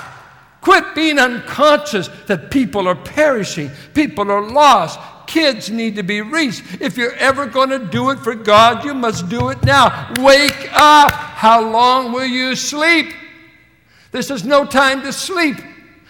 Quit 0.69 0.95
being 0.95 1.19
unconscious 1.19 2.09
that 2.27 2.51
people 2.51 2.87
are 2.87 2.95
perishing, 2.95 3.71
people 3.95 4.31
are 4.31 4.43
lost, 4.51 5.01
kids 5.27 5.71
need 5.71 5.97
to 5.97 6.03
be 6.03 6.21
reached. 6.21 6.63
If 6.79 6.99
you're 6.99 7.15
ever 7.15 7.47
going 7.47 7.71
to 7.71 7.79
do 7.79 8.11
it 8.11 8.19
for 8.19 8.35
God, 8.35 8.85
you 8.85 8.93
must 8.93 9.31
do 9.31 9.49
it 9.49 9.65
now. 9.65 10.13
Wake 10.19 10.69
up. 10.75 11.11
How 11.11 11.67
long 11.71 12.13
will 12.13 12.27
you 12.27 12.55
sleep? 12.55 13.15
This 14.11 14.31
is 14.31 14.45
no 14.45 14.67
time 14.67 15.01
to 15.05 15.11
sleep. 15.11 15.57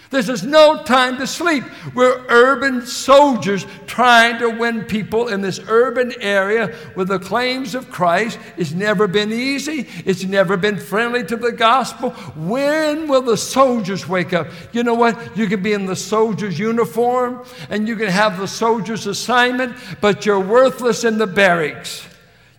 This 0.09 0.27
is 0.27 0.43
no 0.43 0.83
time 0.83 1.17
to 1.17 1.27
sleep. 1.27 1.63
We're 1.93 2.25
urban 2.29 2.83
soldiers 2.87 3.67
trying 3.85 4.39
to 4.39 4.49
win 4.49 4.85
people 4.85 5.27
in 5.27 5.41
this 5.41 5.59
urban 5.67 6.13
area 6.19 6.75
with 6.95 7.09
the 7.09 7.19
claims 7.19 7.75
of 7.75 7.91
Christ. 7.91 8.39
It's 8.57 8.71
never 8.71 9.07
been 9.07 9.31
easy, 9.31 9.87
it's 10.05 10.23
never 10.23 10.57
been 10.57 10.79
friendly 10.79 11.23
to 11.25 11.35
the 11.35 11.51
gospel. 11.51 12.11
When 12.35 13.07
will 13.07 13.21
the 13.21 13.37
soldiers 13.37 14.07
wake 14.07 14.33
up? 14.33 14.47
You 14.71 14.81
know 14.81 14.95
what? 14.95 15.37
You 15.37 15.45
can 15.45 15.61
be 15.61 15.73
in 15.73 15.85
the 15.85 15.95
soldier's 15.95 16.57
uniform 16.57 17.45
and 17.69 17.87
you 17.87 17.95
can 17.95 18.09
have 18.09 18.39
the 18.39 18.47
soldier's 18.47 19.05
assignment, 19.05 19.75
but 20.01 20.25
you're 20.25 20.39
worthless 20.39 21.03
in 21.03 21.19
the 21.19 21.27
barracks. 21.27 22.07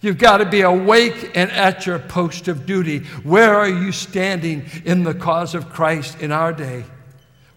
You've 0.02 0.18
got 0.18 0.38
to 0.38 0.46
be 0.46 0.60
awake 0.60 1.32
and 1.34 1.50
at 1.50 1.84
your 1.84 1.98
post 1.98 2.46
of 2.46 2.64
duty. 2.64 3.00
Where 3.24 3.54
are 3.56 3.68
you 3.68 3.90
standing 3.90 4.66
in 4.84 5.02
the 5.02 5.14
cause 5.14 5.56
of 5.56 5.68
Christ 5.68 6.20
in 6.20 6.30
our 6.30 6.52
day? 6.52 6.84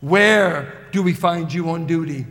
Where 0.03 0.89
do 0.91 1.01
we 1.01 1.13
find 1.13 1.53
you 1.53 1.69
on 1.69 1.87
duty? 1.87 2.25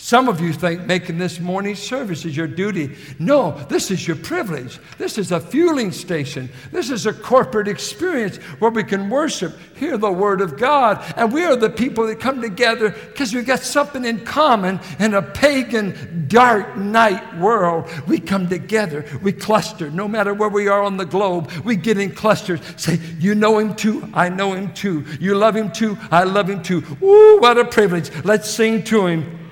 Some 0.00 0.28
of 0.28 0.40
you 0.40 0.52
think 0.52 0.86
making 0.86 1.18
this 1.18 1.40
morning 1.40 1.74
service 1.74 2.24
is 2.24 2.36
your 2.36 2.46
duty. 2.46 2.96
No, 3.18 3.50
this 3.68 3.90
is 3.90 4.06
your 4.06 4.16
privilege. 4.16 4.78
This 4.96 5.18
is 5.18 5.32
a 5.32 5.40
fueling 5.40 5.90
station. 5.90 6.48
This 6.70 6.88
is 6.88 7.06
a 7.06 7.12
corporate 7.12 7.66
experience 7.66 8.36
where 8.60 8.70
we 8.70 8.84
can 8.84 9.10
worship, 9.10 9.58
hear 9.74 9.98
the 9.98 10.10
Word 10.10 10.40
of 10.40 10.56
God, 10.56 11.04
and 11.16 11.32
we 11.32 11.42
are 11.44 11.56
the 11.56 11.68
people 11.68 12.06
that 12.06 12.20
come 12.20 12.40
together 12.40 12.90
because 12.90 13.34
we've 13.34 13.44
got 13.44 13.58
something 13.58 14.04
in 14.04 14.24
common 14.24 14.78
in 15.00 15.14
a 15.14 15.20
pagan, 15.20 16.26
dark 16.28 16.76
night 16.76 17.36
world. 17.36 17.90
We 18.06 18.20
come 18.20 18.48
together, 18.48 19.04
we 19.20 19.32
cluster, 19.32 19.90
no 19.90 20.06
matter 20.06 20.32
where 20.32 20.48
we 20.48 20.68
are 20.68 20.80
on 20.80 20.96
the 20.96 21.06
globe, 21.06 21.50
we 21.64 21.74
get 21.74 21.98
in 21.98 22.12
clusters. 22.14 22.60
Say, 22.76 23.00
You 23.18 23.34
know 23.34 23.58
Him 23.58 23.74
too, 23.74 24.08
I 24.14 24.28
know 24.28 24.52
Him 24.52 24.72
too. 24.74 25.04
You 25.18 25.34
love 25.34 25.56
Him 25.56 25.72
too, 25.72 25.98
I 26.12 26.22
love 26.22 26.48
Him 26.48 26.62
too. 26.62 26.84
Ooh, 27.02 27.40
what 27.40 27.58
a 27.58 27.64
privilege. 27.64 28.12
Let's 28.24 28.48
sing 28.48 28.84
to 28.84 29.04
Him. 29.04 29.47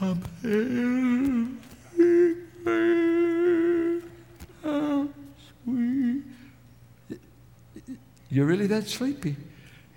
You're 0.00 0.16
really 8.46 8.66
that 8.68 8.86
sleepy? 8.86 9.36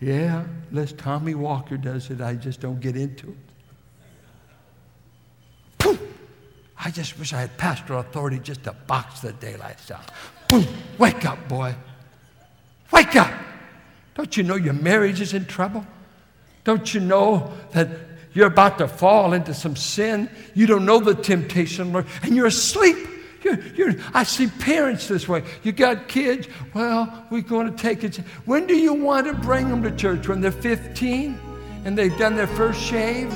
Yeah, 0.01 0.43
unless 0.71 0.91
Tommy 0.91 1.35
Walker 1.35 1.77
does 1.77 2.09
it, 2.09 2.19
I 2.19 2.35
just 2.35 2.59
don't 2.59 2.81
get 2.81 2.97
into 2.97 3.29
it. 3.29 3.37
I 6.85 6.91
just 6.91 7.17
wish 7.17 7.31
I 7.31 7.39
had 7.39 7.57
pastoral 7.57 8.01
authority 8.01 8.39
just 8.39 8.65
to 8.65 8.73
box 8.73 9.21
the 9.21 9.31
daylights 9.31 9.89
out. 9.89 10.11
Boom! 10.49 10.65
Wake 10.97 11.25
up, 11.25 11.47
boy. 11.47 11.73
Wake 12.91 13.15
up! 13.15 13.31
Don't 14.15 14.35
you 14.35 14.43
know 14.43 14.55
your 14.55 14.73
marriage 14.73 15.21
is 15.21 15.33
in 15.33 15.45
trouble? 15.45 15.87
Don't 16.65 16.93
you 16.93 16.99
know 16.99 17.53
that 17.71 17.87
you're 18.33 18.47
about 18.47 18.77
to 18.79 18.87
fall 18.87 19.33
into 19.33 19.53
some 19.53 19.75
sin. 19.75 20.29
You 20.53 20.65
don't 20.65 20.85
know 20.85 20.99
the 20.99 21.15
temptation, 21.15 21.93
Lord, 21.93 22.05
and 22.23 22.35
you're 22.35 22.47
asleep. 22.47 22.97
You're, 23.43 23.59
you're, 23.75 23.93
I 24.13 24.23
see 24.23 24.47
parents 24.47 25.07
this 25.07 25.27
way. 25.27 25.43
You 25.63 25.71
got 25.71 26.07
kids. 26.07 26.47
Well, 26.73 27.25
we're 27.29 27.41
going 27.41 27.69
to 27.73 27.77
take 27.77 28.03
it. 28.03 28.17
When 28.45 28.65
do 28.67 28.75
you 28.75 28.93
want 28.93 29.27
to 29.27 29.33
bring 29.33 29.69
them 29.69 29.83
to 29.83 29.91
church? 29.91 30.27
When 30.27 30.41
they're 30.41 30.51
15 30.51 31.37
and 31.85 31.97
they've 31.97 32.17
done 32.17 32.35
their 32.35 32.47
first 32.47 32.81
shave? 32.81 33.33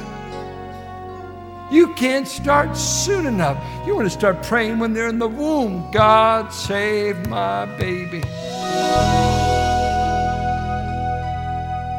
You 1.70 1.94
can't 1.96 2.28
start 2.28 2.78
soon 2.78 3.26
enough. 3.26 3.62
You 3.86 3.96
want 3.96 4.08
to 4.08 4.18
start 4.18 4.42
praying 4.44 4.80
when 4.80 4.94
they're 4.94 5.10
in 5.10 5.20
the 5.20 5.28
womb. 5.28 5.92
God 5.92 6.54
save 6.54 7.28
my 7.28 7.66
baby. 7.78 8.24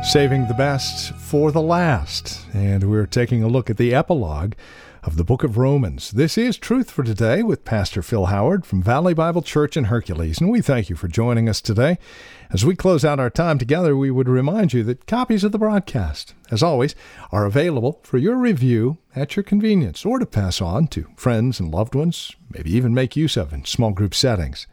Saving 0.09 0.49
the 0.49 0.55
best 0.55 1.13
for 1.17 1.53
the 1.53 1.61
last. 1.61 2.41
And 2.55 2.91
we're 2.91 3.05
taking 3.05 3.43
a 3.43 3.47
look 3.47 3.69
at 3.69 3.77
the 3.77 3.95
epilogue 3.95 4.55
of 5.03 5.17
the 5.17 5.25
book 5.25 5.45
of 5.45 5.57
Romans. 5.57 6.11
This 6.11 6.37
is 6.37 6.57
Truth 6.57 6.91
for 6.91 7.03
Today 7.03 7.43
with 7.43 7.65
Pastor 7.65 8.03
Phil 8.03 8.27
Howard 8.27 8.67
from 8.67 8.83
Valley 8.83 9.15
Bible 9.15 9.43
Church 9.43 9.77
in 9.77 9.85
Hercules. 9.85 10.41
And 10.41 10.51
we 10.51 10.61
thank 10.61 10.91
you 10.91 10.97
for 10.97 11.09
joining 11.09 11.49
us 11.49 11.61
today. 11.61 11.99
As 12.51 12.65
we 12.65 12.75
close 12.75 13.05
out 13.05 13.21
our 13.21 13.31
time 13.31 13.59
together, 13.59 13.97
we 13.97 14.11
would 14.11 14.29
remind 14.29 14.73
you 14.73 14.83
that 14.85 15.07
copies 15.07 15.45
of 15.45 15.53
the 15.53 15.59
broadcast, 15.59 16.35
as 16.51 16.63
always, 16.63 16.95
are 17.31 17.47
available 17.47 18.01
for 18.03 18.19
your 18.19 18.37
review 18.37 18.99
at 19.15 19.37
your 19.37 19.43
convenience 19.43 20.05
or 20.05 20.19
to 20.19 20.27
pass 20.27 20.61
on 20.61 20.87
to 20.89 21.09
friends 21.17 21.61
and 21.61 21.71
loved 21.71 21.95
ones, 21.95 22.35
maybe 22.51 22.73
even 22.75 22.95
make 22.95 23.17
use 23.17 23.37
of 23.37 23.53
in 23.53 23.65
small 23.65 23.93
group 23.93 24.15
settings. 24.15 24.67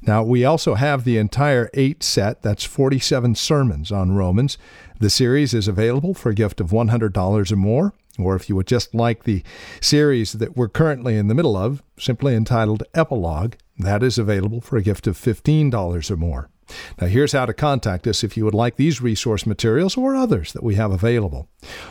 Now, 0.00 0.22
we 0.22 0.44
also 0.44 0.74
have 0.74 1.04
the 1.04 1.18
entire 1.18 1.70
eight 1.74 2.02
set, 2.02 2.42
that's 2.42 2.64
47 2.64 3.34
sermons 3.36 3.92
on 3.92 4.12
Romans. 4.12 4.58
The 4.98 5.10
series 5.10 5.54
is 5.54 5.68
available 5.68 6.14
for 6.14 6.30
a 6.30 6.34
gift 6.34 6.60
of 6.60 6.70
$100 6.70 7.52
or 7.52 7.56
more, 7.56 7.92
or 8.18 8.36
if 8.36 8.48
you 8.48 8.56
would 8.56 8.66
just 8.66 8.94
like 8.94 9.24
the 9.24 9.42
series 9.80 10.32
that 10.32 10.56
we're 10.56 10.68
currently 10.68 11.16
in 11.16 11.28
the 11.28 11.34
middle 11.34 11.56
of, 11.56 11.82
simply 11.98 12.34
entitled 12.34 12.82
Epilogue, 12.94 13.54
that 13.78 14.02
is 14.02 14.18
available 14.18 14.60
for 14.60 14.76
a 14.76 14.82
gift 14.82 15.06
of 15.06 15.16
$15 15.16 16.10
or 16.10 16.16
more. 16.16 16.50
Now, 17.00 17.06
here's 17.06 17.32
how 17.32 17.46
to 17.46 17.54
contact 17.54 18.06
us 18.06 18.22
if 18.22 18.36
you 18.36 18.44
would 18.44 18.54
like 18.54 18.76
these 18.76 19.00
resource 19.00 19.46
materials 19.46 19.96
or 19.96 20.14
others 20.14 20.52
that 20.52 20.62
we 20.62 20.76
have 20.76 20.92
available. 20.92 21.48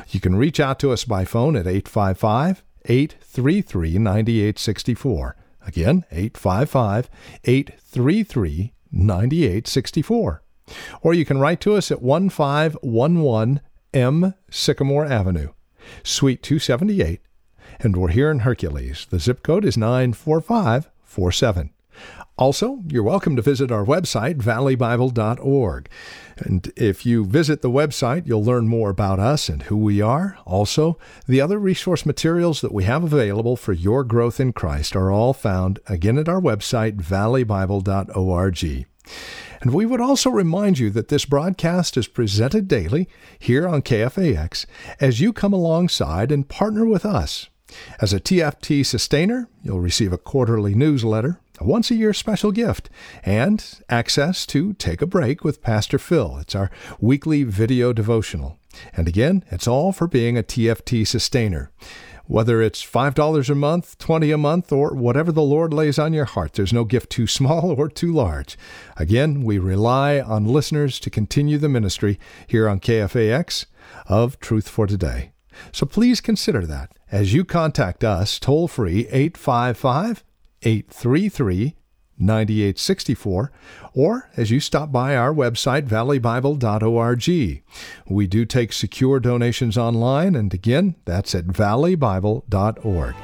You 0.10 0.20
can 0.20 0.36
reach 0.36 0.60
out 0.60 0.80
to 0.80 0.92
us 0.92 1.06
by 1.06 1.26
phone 1.26 1.56
at 1.56 1.68
855 1.68 2.64
833 2.86 3.98
9864. 3.98 5.36
Again, 5.66 6.06
855 6.12 7.10
833 7.44 8.74
9864. 8.92 10.44
Or 11.02 11.14
you 11.14 11.26
can 11.26 11.40
write 11.40 11.60
to 11.62 11.76
us 11.76 11.92
at 11.92 12.02
1511 12.02 13.62
M 13.94 14.34
Sycamore 14.50 15.06
Avenue, 15.06 15.50
Suite 16.04 16.44
278, 16.44 17.22
and 17.80 17.96
we're 17.98 18.10
here 18.10 18.32
in 18.32 18.40
Hercules. 18.40 19.08
The 19.10 19.20
zip 19.20 19.44
code 19.44 19.66
is 19.66 19.78
94547. 19.78 21.72
Also, 22.38 22.80
you're 22.88 23.04
welcome 23.04 23.36
to 23.36 23.42
visit 23.42 23.72
our 23.72 23.86
website, 23.86 24.38
valleybible.org. 24.38 25.90
And 26.38 26.72
if 26.76 27.06
you 27.06 27.24
visit 27.24 27.62
the 27.62 27.70
website, 27.70 28.26
you'll 28.26 28.44
learn 28.44 28.68
more 28.68 28.90
about 28.90 29.20
us 29.20 29.48
and 29.48 29.62
who 29.64 29.78
we 29.78 30.02
are. 30.02 30.38
Also, 30.46 30.98
the 31.28 31.40
other 31.40 31.60
resource 31.60 32.04
materials 32.04 32.62
that 32.62 32.74
we 32.74 32.86
have 32.86 33.04
available 33.04 33.56
for 33.56 33.74
your 33.74 34.04
growth 34.04 34.40
in 34.40 34.54
Christ 34.54 34.96
are 34.96 35.12
all 35.12 35.34
found 35.34 35.80
again 35.86 36.18
at 36.18 36.28
our 36.28 36.42
website, 36.42 36.98
valleybible.org. 36.98 38.88
And 39.62 39.74
we 39.74 39.86
would 39.86 40.02
also 40.02 40.32
remind 40.32 40.80
you 40.80 40.90
that 40.90 41.10
this 41.10 41.26
broadcast 41.26 41.96
is 41.96 42.08
presented 42.08 42.68
daily 42.68 43.08
here 43.38 43.68
on 43.68 43.84
KFAX 43.84 44.66
as 45.00 45.22
you 45.22 45.32
come 45.32 45.54
alongside 45.54 46.32
and 46.32 46.50
partner 46.50 46.86
with 46.86 47.06
us. 47.06 47.48
As 48.02 48.12
a 48.12 48.20
TFT 48.20 48.86
sustainer, 48.86 49.48
you'll 49.64 49.80
receive 49.80 50.12
a 50.12 50.18
quarterly 50.18 50.74
newsletter, 50.74 51.40
a 51.60 51.64
once 51.64 51.92
a 51.92 51.96
year 51.96 52.14
special 52.14 52.52
gift, 52.52 52.90
and 53.24 53.64
access 53.88 54.46
to 54.48 54.74
Take 54.74 55.02
a 55.02 55.06
Break 55.06 55.44
with 55.44 55.62
Pastor 55.62 56.00
Phil. 56.00 56.38
It's 56.40 56.56
our 56.56 56.72
weekly 57.00 57.44
video 57.44 57.94
devotional. 57.94 58.58
And 58.94 59.08
again, 59.08 59.44
it's 59.52 59.68
all 59.68 59.92
for 59.92 60.08
being 60.08 60.38
a 60.38 60.44
TFT 60.44 61.06
sustainer. 61.06 61.72
Whether 62.32 62.62
it's 62.62 62.82
$5 62.82 63.50
a 63.50 63.56
month, 63.56 63.98
20 63.98 64.32
a 64.32 64.38
month, 64.38 64.72
or 64.72 64.94
whatever 64.96 65.34
the 65.34 65.42
Lord 65.42 65.74
lays 65.74 66.00
on 66.00 66.14
your 66.14 66.24
heart, 66.24 66.54
there's 66.54 66.72
no 66.72 66.86
gift 66.86 67.10
too 67.10 67.28
small 67.28 67.76
or 67.78 67.90
too 67.90 68.14
large. 68.14 68.58
Again, 68.96 69.44
we 69.44 69.60
rely 69.60 70.22
on 70.22 70.46
listeners 70.46 70.98
to 71.02 71.10
continue 71.10 71.58
the 71.58 71.68
ministry 71.68 72.18
here 72.48 72.70
on 72.70 72.80
KFAX 72.80 73.66
of 74.08 74.40
Truth 74.40 74.70
for 74.70 74.88
Today. 74.88 75.34
So 75.74 75.86
please 75.86 76.22
consider 76.22 76.66
that 76.68 76.94
as 77.12 77.34
you 77.34 77.44
contact 77.44 78.02
us 78.02 78.40
toll 78.40 78.70
free 78.70 79.10
855 79.10 80.24
833 80.62 81.76
9864, 82.22 83.52
or 83.94 84.30
as 84.38 84.52
you 84.52 84.60
stop 84.60 84.92
by 84.92 85.16
our 85.16 85.34
website, 85.34 85.88
valleybible.org. 85.88 87.64
We 88.08 88.28
do 88.28 88.46
take 88.46 88.74
secure 88.74 89.20
donations 89.20 89.78
online, 89.78 90.36
and 90.36 90.54
again, 90.54 90.96
that's 91.06 91.36
at 91.36 91.48
valleybible.org. 91.48 93.16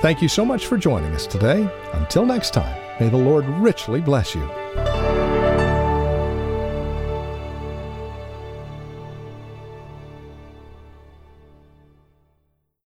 Thank 0.00 0.22
you 0.22 0.28
so 0.28 0.44
much 0.44 0.66
for 0.66 0.76
joining 0.76 1.12
us 1.12 1.26
today. 1.26 1.68
Until 1.92 2.24
next 2.24 2.52
time, 2.52 2.80
may 2.98 3.08
the 3.08 3.16
Lord 3.16 3.44
richly 3.46 4.00
bless 4.00 4.34
you. 4.34 4.61